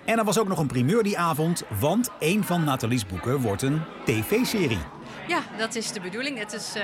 En 0.05 0.17
er 0.17 0.23
was 0.23 0.39
ook 0.39 0.47
nog 0.47 0.59
een 0.59 0.67
primeur 0.67 1.03
die 1.03 1.17
avond, 1.17 1.63
want 1.79 2.09
een 2.19 2.43
van 2.43 2.63
Nathalie's 2.63 3.05
boeken 3.05 3.39
wordt 3.39 3.61
een 3.61 3.81
tv-serie. 4.05 4.79
Ja, 5.27 5.41
dat 5.57 5.75
is 5.75 5.91
de 5.91 5.99
bedoeling. 5.99 6.37
Het 6.37 6.53
is 6.53 6.75
uh, 6.75 6.83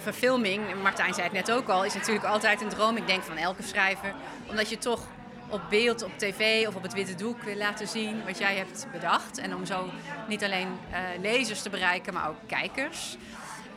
verfilming. 0.00 0.82
Martijn 0.82 1.14
zei 1.14 1.26
het 1.26 1.32
net 1.32 1.50
ook 1.50 1.68
al, 1.68 1.84
is 1.84 1.94
natuurlijk 1.94 2.24
altijd 2.24 2.60
een 2.60 2.68
droom. 2.68 2.96
Ik 2.96 3.06
denk 3.06 3.22
van 3.22 3.36
elke 3.36 3.62
schrijver. 3.62 4.14
Omdat 4.48 4.70
je 4.70 4.78
toch 4.78 5.00
op 5.48 5.60
beeld, 5.70 6.02
op 6.02 6.18
tv 6.18 6.66
of 6.66 6.74
op 6.74 6.82
het 6.82 6.92
witte 6.92 7.14
doek 7.14 7.42
wil 7.42 7.56
laten 7.56 7.88
zien 7.88 8.24
wat 8.24 8.38
jij 8.38 8.56
hebt 8.56 8.86
bedacht. 8.92 9.38
En 9.38 9.54
om 9.54 9.66
zo 9.66 9.90
niet 10.28 10.44
alleen 10.44 10.68
uh, 10.90 10.98
lezers 11.20 11.62
te 11.62 11.70
bereiken, 11.70 12.14
maar 12.14 12.28
ook 12.28 12.36
kijkers. 12.46 13.16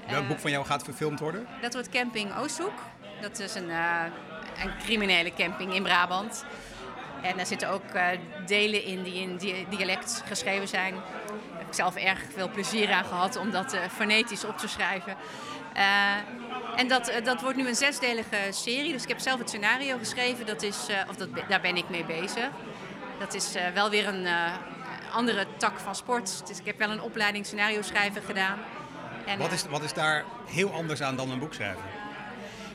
Welk 0.07 0.21
uh, 0.21 0.27
boek 0.27 0.39
van 0.39 0.51
jou 0.51 0.65
gaat 0.65 0.83
verfilmd 0.83 1.19
worden? 1.19 1.47
Dat 1.61 1.73
wordt 1.73 1.89
Camping 1.89 2.37
Oosthoek. 2.37 2.73
Dat 3.21 3.39
is 3.39 3.55
een, 3.55 3.69
uh, 3.69 4.01
een 4.63 4.71
criminele 4.79 5.33
camping 5.33 5.73
in 5.73 5.83
Brabant. 5.83 6.45
En 7.21 7.37
daar 7.37 7.45
zitten 7.45 7.69
ook 7.69 7.83
delen 8.45 8.83
in 8.83 9.03
die 9.03 9.13
in 9.13 9.37
dialect 9.69 10.23
geschreven 10.27 10.67
zijn. 10.67 10.93
Daar 10.93 11.57
heb 11.57 11.67
ik 11.67 11.73
zelf 11.73 11.95
erg 11.95 12.19
veel 12.33 12.49
plezier 12.49 12.91
aan 12.91 13.05
gehad 13.05 13.35
om 13.35 13.51
dat 13.51 13.77
fonetisch 13.95 14.45
op 14.45 14.57
te 14.57 14.67
schrijven. 14.67 15.15
En 16.75 16.87
dat, 16.87 17.11
dat 17.23 17.41
wordt 17.41 17.57
nu 17.57 17.67
een 17.67 17.75
zesdelige 17.75 18.37
serie. 18.49 18.91
Dus 18.91 19.03
ik 19.03 19.09
heb 19.09 19.19
zelf 19.19 19.39
het 19.39 19.49
scenario 19.49 19.97
geschreven. 19.97 20.45
Dat 20.45 20.61
is, 20.61 20.89
uh, 20.89 20.95
of 21.09 21.15
dat, 21.15 21.29
daar 21.47 21.61
ben 21.61 21.77
ik 21.77 21.89
mee 21.89 22.05
bezig. 22.05 22.49
Dat 23.19 23.33
is 23.33 23.55
uh, 23.55 23.61
wel 23.73 23.89
weer 23.89 24.07
een 24.07 24.27
andere 25.13 25.45
tak 25.57 25.79
van 25.79 25.95
sport. 25.95 26.47
Dus 26.47 26.59
ik 26.59 26.65
heb 26.65 26.77
wel 26.77 26.89
een 26.89 27.01
opleiding 27.01 27.45
scenario 27.45 27.81
schrijven 27.81 28.21
gedaan. 28.21 28.59
En, 29.25 29.37
wat, 29.37 29.51
is, 29.51 29.65
wat 29.69 29.83
is 29.83 29.93
daar 29.93 30.23
heel 30.45 30.71
anders 30.71 31.01
aan 31.01 31.15
dan 31.15 31.31
een 31.31 31.39
boek 31.39 31.53
schrijven? 31.53 31.83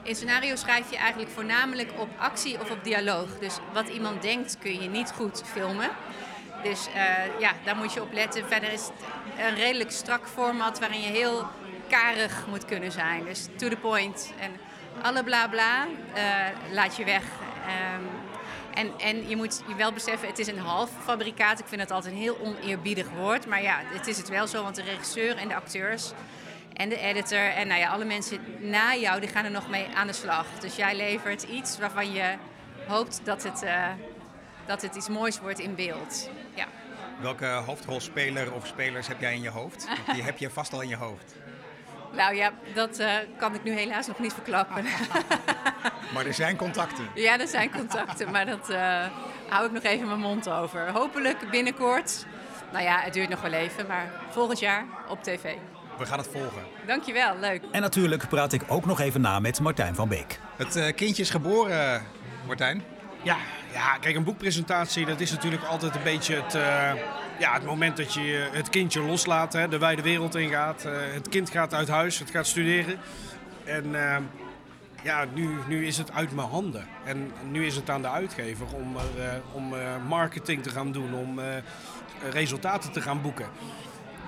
In 0.03 0.15
scenario 0.15 0.57
schrijf 0.57 0.91
je 0.91 0.97
eigenlijk 0.97 1.31
voornamelijk 1.31 1.91
op 1.97 2.09
actie 2.19 2.61
of 2.61 2.71
op 2.71 2.85
dialoog. 2.85 3.39
Dus 3.39 3.59
wat 3.73 3.89
iemand 3.89 4.23
denkt 4.23 4.59
kun 4.59 4.83
je 4.83 4.89
niet 4.89 5.13
goed 5.13 5.43
filmen. 5.53 5.91
Dus 6.63 6.89
ja, 7.39 7.53
daar 7.65 7.77
moet 7.77 7.93
je 7.93 8.03
op 8.03 8.13
letten. 8.13 8.49
Verder 8.49 8.73
is 8.73 8.83
het 8.83 9.47
een 9.47 9.55
redelijk 9.55 9.91
strak 9.91 10.29
format 10.29 10.79
waarin 10.79 11.01
je 11.01 11.09
heel 11.09 11.47
karig 11.89 12.47
moet 12.47 12.65
kunnen 12.65 12.93
zijn. 12.93 13.25
Dus 13.25 13.47
to 13.57 13.69
the 13.69 13.77
point. 13.77 14.33
En 14.39 14.53
alle 15.03 15.25
bla 15.25 15.49
bla 15.49 15.87
uh, 15.87 16.23
laat 16.73 16.97
je 16.97 17.05
weg. 17.05 17.23
Um, 17.23 18.09
en, 18.75 18.93
en 18.99 19.29
je 19.29 19.37
moet 19.37 19.63
je 19.69 19.75
wel 19.75 19.93
beseffen, 19.93 20.29
het 20.29 20.39
is 20.39 20.47
een 20.47 20.59
half 20.59 20.91
fabrikaat. 21.05 21.59
Ik 21.59 21.67
vind 21.67 21.81
het 21.81 21.91
altijd 21.91 22.15
een 22.15 22.21
heel 22.21 22.39
oneerbiedig 22.41 23.09
woord. 23.09 23.47
Maar 23.47 23.63
ja, 23.63 23.81
het 23.85 24.07
is 24.07 24.17
het 24.17 24.29
wel 24.29 24.47
zo, 24.47 24.63
want 24.63 24.75
de 24.75 24.83
regisseur 24.83 25.37
en 25.37 25.49
de 25.49 25.55
acteurs 25.55 26.13
en 26.81 26.89
de 26.89 26.99
editor 26.99 27.39
en 27.39 27.67
nou 27.69 27.81
ja, 27.81 27.91
alle 27.91 28.05
mensen 28.05 28.39
na 28.59 28.95
jou, 28.95 29.21
die 29.21 29.29
gaan 29.29 29.45
er 29.45 29.51
nog 29.51 29.69
mee 29.69 29.87
aan 29.95 30.07
de 30.07 30.13
slag. 30.13 30.47
Dus 30.61 30.77
jij 30.77 30.97
levert 30.97 31.43
iets 31.43 31.79
waarvan 31.79 32.13
je 32.13 32.35
hoopt 32.87 33.21
dat 33.25 33.43
het, 33.43 33.63
uh, 33.63 33.87
dat 34.67 34.83
het 34.83 34.97
iets 34.97 35.09
moois 35.09 35.41
wordt 35.41 35.59
in 35.59 35.75
beeld. 35.75 36.31
Ja. 36.55 36.67
Welke 37.21 37.47
hoofdrolspeler 37.47 38.53
of 38.53 38.67
spelers 38.67 39.07
heb 39.07 39.21
jij 39.21 39.35
in 39.35 39.43
je 39.43 39.49
hoofd? 39.49 39.89
Die 40.13 40.23
heb 40.23 40.39
je 40.39 40.51
vast 40.51 40.73
al 40.73 40.81
in 40.83 40.89
je 40.89 40.97
hoofd. 40.97 41.35
Nou 42.13 42.35
ja, 42.35 42.53
dat 42.75 43.01
uh, 43.01 43.13
kan 43.37 43.55
ik 43.55 43.65
nu 43.65 43.73
helaas 43.73 44.07
nog 44.07 44.19
niet 44.19 44.33
verklappen. 44.33 44.85
maar 46.15 46.27
er 46.27 46.35
zijn 46.35 46.57
contacten. 46.57 47.09
Ja, 47.15 47.39
er 47.41 47.49
zijn 47.49 47.71
contacten, 47.71 48.31
maar 48.31 48.47
dat 48.47 48.71
uh, 48.71 49.07
hou 49.49 49.67
ik 49.67 49.73
nog 49.73 49.83
even 49.83 50.07
mijn 50.07 50.21
mond 50.21 50.49
over. 50.49 50.91
Hopelijk 50.91 51.51
binnenkort. 51.51 52.27
Nou 52.73 52.85
ja, 52.85 53.01
het 53.01 53.13
duurt 53.13 53.29
nog 53.29 53.41
wel 53.41 53.53
even, 53.53 53.87
maar 53.87 54.11
volgend 54.31 54.59
jaar 54.59 54.87
op 55.09 55.23
tv. 55.23 55.55
We 56.01 56.07
gaan 56.07 56.19
het 56.19 56.29
volgen. 56.33 56.63
Dankjewel, 56.87 57.39
leuk. 57.39 57.63
En 57.73 57.81
natuurlijk 57.81 58.29
praat 58.29 58.53
ik 58.53 58.63
ook 58.69 58.87
nog 58.87 59.01
even 59.01 59.21
na 59.21 59.41
met 59.41 59.61
Martijn 59.61 59.95
van 59.95 60.09
Beek. 60.09 60.41
Het 60.57 60.77
uh, 60.77 60.95
kindje 60.95 61.23
is 61.23 61.31
geboren, 61.31 62.03
Martijn. 62.47 62.83
Ja, 63.23 63.37
ja, 63.73 63.97
kijk, 64.01 64.17
een 64.17 64.25
boekpresentatie, 64.25 65.07
dat 65.07 65.21
is 65.21 65.31
natuurlijk 65.31 65.63
altijd 65.63 65.95
een 65.95 66.03
beetje 66.03 66.35
het, 66.35 66.55
uh, 66.55 66.63
ja, 67.39 67.53
het 67.53 67.65
moment 67.65 67.97
dat 67.97 68.15
je 68.15 68.49
het 68.53 68.69
kindje 68.69 69.03
loslaat, 69.03 69.53
hè, 69.53 69.69
de 69.69 69.79
wijde 69.79 70.03
wereld 70.03 70.35
ingaat. 70.35 70.85
Uh, 70.87 70.93
het 71.13 71.29
kind 71.29 71.51
gaat 71.51 71.75
uit 71.75 71.89
huis, 71.89 72.19
het 72.19 72.31
gaat 72.31 72.47
studeren. 72.47 72.99
En 73.65 73.87
uh, 73.87 74.17
ja, 75.03 75.25
nu, 75.35 75.49
nu 75.69 75.87
is 75.87 75.99
het 75.99 76.13
uit 76.13 76.33
mijn 76.33 76.49
handen. 76.49 76.87
En 77.05 77.33
nu 77.51 77.67
is 77.67 77.77
het 77.77 77.91
aan 77.91 78.03
de 78.03 78.11
uitgever 78.11 78.67
om, 78.75 78.97
om 79.53 79.75
marketing 80.09 80.63
te 80.63 80.71
gaan 80.71 80.93
doen, 80.93 81.15
om 81.15 81.41
resultaten 82.31 82.93
te 82.93 83.01
gaan 83.01 83.23
boeken. 83.23 83.47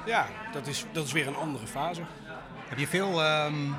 Ja, 0.05 0.27
dat 0.53 0.67
is, 0.67 0.85
dat 0.93 1.05
is 1.07 1.13
weer 1.13 1.27
een 1.27 1.37
andere 1.37 1.67
fase. 1.67 2.03
Heb 2.69 2.79
je 2.79 2.87
veel 2.87 3.25
um, 3.25 3.77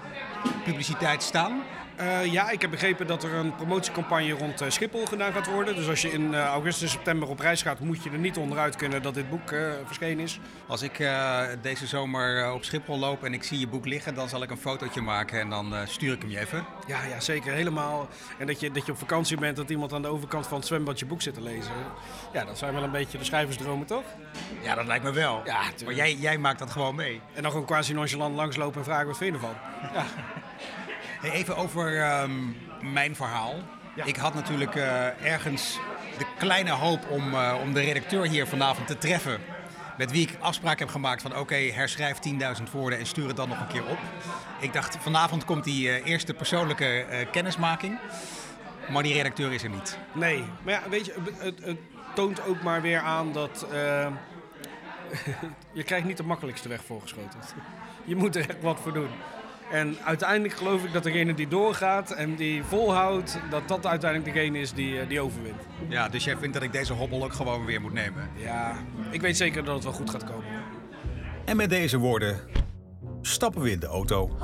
publiciteit 0.64 1.24
staan? 1.24 1.64
Uh, 2.04 2.26
ja, 2.26 2.50
ik 2.50 2.62
heb 2.62 2.72
begrepen 2.72 3.08
dat 3.08 3.24
er 3.24 3.34
een 3.34 3.56
promotiecampagne 3.56 4.32
rond 4.32 4.62
uh, 4.62 4.70
Schiphol 4.70 5.06
gedaan 5.06 5.34
gaat 5.34 5.48
worden. 5.48 5.76
Dus 5.76 5.88
als 5.88 6.02
je 6.02 6.12
in 6.12 6.34
uh, 6.34 6.46
augustus, 6.46 6.92
september 6.92 7.30
op 7.30 7.40
reis 7.40 7.62
gaat, 7.62 7.80
moet 7.80 8.04
je 8.04 8.10
er 8.10 8.18
niet 8.18 8.38
onderuit 8.38 8.76
kunnen 8.76 9.02
dat 9.02 9.14
dit 9.14 9.30
boek 9.30 9.56
verschenen 9.86 10.24
is. 10.24 10.40
Als 10.68 10.82
ik 10.82 11.08
deze 11.62 11.88
zomer 11.88 12.52
op 12.54 12.64
Schiphol 12.64 13.00
loop 13.00 13.24
en 13.24 13.34
ik 13.34 13.44
zie 13.44 13.60
je 13.60 13.68
boek 13.68 13.86
liggen, 13.86 14.16
dan 14.16 14.30
zal 14.30 14.44
ik 14.44 14.50
een 14.50 14.58
fotootje 14.58 15.02
maken 15.02 15.40
en 15.40 15.50
dan 15.50 15.74
stuur 15.86 16.14
ik 16.14 16.22
hem 16.22 16.30
je 16.30 16.40
even. 16.40 16.66
Ja, 16.88 17.04
ja, 17.04 17.20
zeker. 17.20 17.54
Helemaal. 17.54 18.08
En 18.38 18.48
dat 18.48 18.60
je, 18.60 18.72
dat 18.72 18.86
je 18.86 18.92
op 18.92 18.98
vakantie 18.98 19.38
bent, 19.38 19.56
dat 19.56 19.70
iemand 19.70 19.94
aan 19.94 20.02
de 20.02 20.08
overkant 20.08 20.48
van 20.48 20.58
het 20.58 20.68
zwembad 20.68 21.00
je 21.00 21.06
boek 21.06 21.22
zit 21.22 21.34
te 21.34 21.42
lezen. 21.42 21.74
Ja, 22.34 22.46
dat 22.46 22.58
zijn 22.58 22.74
wel 22.74 22.84
een 22.84 22.92
beetje 22.92 23.18
de 23.18 23.24
schrijversdromen, 23.24 23.88
toch? 23.88 24.04
Ja, 24.62 24.76
dat 24.76 24.86
lijkt 24.86 25.04
me 25.04 25.12
wel. 25.12 25.42
Ja, 25.46 25.62
maar 25.86 25.94
jij, 25.94 26.14
jij 26.14 26.38
maakt 26.38 26.60
dat 26.60 26.72
gewoon 26.72 26.96
mee. 26.96 27.22
En 27.34 27.42
dan 27.42 27.52
gewoon 27.52 27.66
quasi 27.66 27.94
nonchalant 27.94 28.36
langslopen 28.36 28.80
en 28.80 28.86
vragen 28.86 29.08
wat 29.08 29.18
vind 29.18 29.36
je 29.36 29.42
ervan. 29.42 29.56
Ja. 29.94 30.06
Hey, 31.24 31.32
even 31.32 31.58
over 31.58 32.22
um, 32.22 32.56
mijn 32.82 33.16
verhaal. 33.16 33.56
Ja. 33.96 34.04
Ik 34.04 34.16
had 34.16 34.34
natuurlijk 34.34 34.76
uh, 34.76 35.24
ergens 35.26 35.80
de 36.18 36.26
kleine 36.38 36.72
hoop 36.72 37.10
om, 37.10 37.34
uh, 37.34 37.56
om 37.62 37.74
de 37.74 37.82
redacteur 37.82 38.28
hier 38.28 38.48
vanavond 38.48 38.88
te 38.88 38.98
treffen. 38.98 39.40
Met 39.98 40.12
wie 40.12 40.28
ik 40.28 40.38
afspraak 40.40 40.80
heb 40.80 40.90
gemaakt 40.90 41.22
van 41.22 41.32
oké, 41.32 41.40
okay, 41.40 41.72
herschrijf 41.72 42.18
10.000 42.58 42.64
woorden 42.72 43.00
en 43.00 43.06
stuur 43.06 43.28
het 43.28 43.36
dan 43.36 43.50
nog 43.50 43.60
een 43.60 43.68
keer 43.68 43.86
op. 43.86 43.98
Ik 44.60 44.74
dacht 44.74 44.98
vanavond 45.00 45.46
komt 45.46 45.64
die 45.64 45.88
uh, 45.88 46.06
eerste 46.06 46.34
persoonlijke 46.34 47.06
kennismaking. 47.32 48.00
Maar 48.90 49.04
die 49.04 49.14
redacteur 49.14 49.54
is 49.54 49.64
er 49.64 49.70
niet. 49.70 49.98
Nee, 50.14 50.44
maar 50.64 50.74
ja, 50.74 50.90
weet 50.90 51.06
je, 51.06 51.14
het, 51.38 51.64
het 51.64 51.78
toont 52.16 52.46
ook 52.46 52.62
maar 52.62 52.82
weer 52.82 53.00
aan 53.00 53.32
dat 53.32 53.66
je 55.74 55.84
krijgt 55.84 56.06
niet 56.06 56.18
de 56.18 56.24
makkelijkste 56.24 56.70
weg 56.70 56.84
voorgeschoten. 56.84 57.40
Je 58.06 58.16
moet 58.16 58.36
er 58.36 58.50
echt 58.50 58.62
wat 58.62 58.80
voor 58.80 58.94
doen. 58.94 59.10
En 59.72 59.98
uiteindelijk 60.04 60.54
geloof 60.54 60.84
ik 60.84 60.94
dat 60.94 61.04
degene 61.04 61.34
die 61.34 61.48
doorgaat 61.48 62.12
en 62.12 62.36
die 62.36 62.64
volhoudt, 62.64 63.40
dat 63.50 63.68
dat 63.68 63.86
uiteindelijk 63.86 64.34
degene 64.34 64.60
is 64.60 64.74
die, 64.74 65.08
die 65.08 65.22
overwint. 65.22 65.62
Ja, 65.90 66.10
dus 66.10 66.24
jij 66.24 66.38
vindt 66.38 66.54
dat 66.54 66.64
ik 66.64 66.72
deze 66.72 66.94
hobbel 66.94 67.24
ook 67.24 67.34
gewoon 67.34 67.66
weer 67.66 67.82
moet 67.82 67.94
nemen? 67.94 68.30
Ja, 68.36 68.76
ik 69.12 69.22
weet 69.22 69.38
zeker 69.38 69.64
dat 69.64 69.76
het 69.76 69.84
wel 69.84 69.94
goed 69.94 70.10
gaat 70.10 70.24
komen. 70.24 70.46
En 71.46 71.58
met 71.58 71.70
deze 71.70 71.98
woorden 71.98 72.40
stappen 73.22 73.62
we 73.62 73.72
in 73.72 73.80
de 73.80 73.86
auto, 73.86 74.38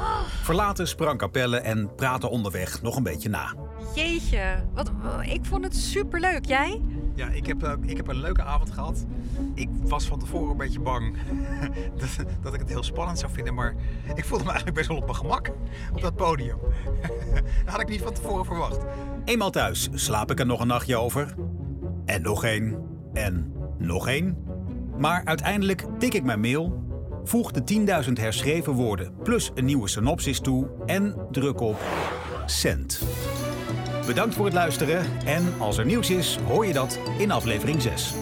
verlaten 0.43 0.88
Sprangkapelle 0.88 1.58
en 1.58 1.95
praten 1.95 2.29
onderweg 2.29 2.82
nog 2.82 2.95
een 2.95 3.03
beetje 3.03 3.29
na. 3.29 3.53
Jeetje, 3.95 4.63
wat, 4.73 4.91
ik 5.21 5.45
vond 5.45 5.63
het 5.63 5.75
superleuk. 5.75 6.45
Jij? 6.45 6.82
Ja, 7.15 7.27
ik 7.27 7.45
heb, 7.45 7.63
eh, 7.63 7.73
ik 7.86 7.97
heb 7.97 8.08
een 8.08 8.19
leuke 8.19 8.43
avond 8.43 8.71
gehad. 8.71 9.05
Ik 9.54 9.69
was 9.82 10.08
van 10.08 10.19
tevoren 10.19 10.52
een 10.52 10.58
beetje 10.58 10.80
bang 10.80 11.15
dat, 11.99 12.25
dat 12.41 12.54
ik 12.54 12.60
het 12.60 12.69
heel 12.69 12.84
spannend 12.84 13.19
zou 13.19 13.32
vinden. 13.32 13.54
Maar 13.54 13.75
ik 14.15 14.25
voelde 14.25 14.43
me 14.43 14.49
eigenlijk 14.49 14.78
best 14.78 14.88
wel 14.89 14.97
op 14.97 15.04
mijn 15.04 15.15
gemak 15.15 15.52
op 15.93 16.02
dat 16.02 16.15
podium. 16.15 16.58
dat 17.65 17.73
had 17.73 17.82
ik 17.82 17.89
niet 17.89 18.02
van 18.02 18.13
tevoren 18.13 18.45
verwacht. 18.45 18.78
Eenmaal 19.25 19.52
thuis 19.52 19.89
slaap 19.93 20.32
ik 20.32 20.39
er 20.39 20.45
nog 20.45 20.60
een 20.60 20.67
nachtje 20.67 20.97
over. 20.97 21.36
En 22.06 22.21
nog 22.21 22.43
één. 22.43 22.78
En 23.13 23.54
nog 23.78 24.08
één. 24.08 24.38
Maar 24.97 25.21
uiteindelijk 25.25 25.86
tik 25.99 26.13
ik 26.13 26.23
mijn 26.23 26.39
mail, 26.39 26.84
voeg 27.23 27.52
de 27.52 28.04
10.000 28.06 28.13
herschreven 28.13 28.73
woorden 28.73 29.13
plus 29.23 29.52
een 29.56 29.65
nieuwe 29.65 29.88
synopsis 29.88 30.39
toe 30.39 30.67
en 30.86 31.15
druk 31.32 31.60
op 31.60 31.80
send. 32.45 33.02
Bedankt 34.06 34.36
voor 34.36 34.45
het 34.45 34.54
luisteren 34.54 35.06
en 35.25 35.54
als 35.58 35.78
er 35.78 35.86
nieuws 35.86 36.10
is, 36.10 36.38
hoor 36.47 36.65
je 36.65 36.73
dat 36.73 36.99
in 37.17 37.32
aflevering 37.32 37.82
6. 37.82 38.13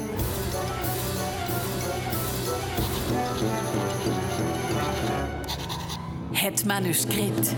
Het 6.37 6.65
manuscript. 6.65 7.53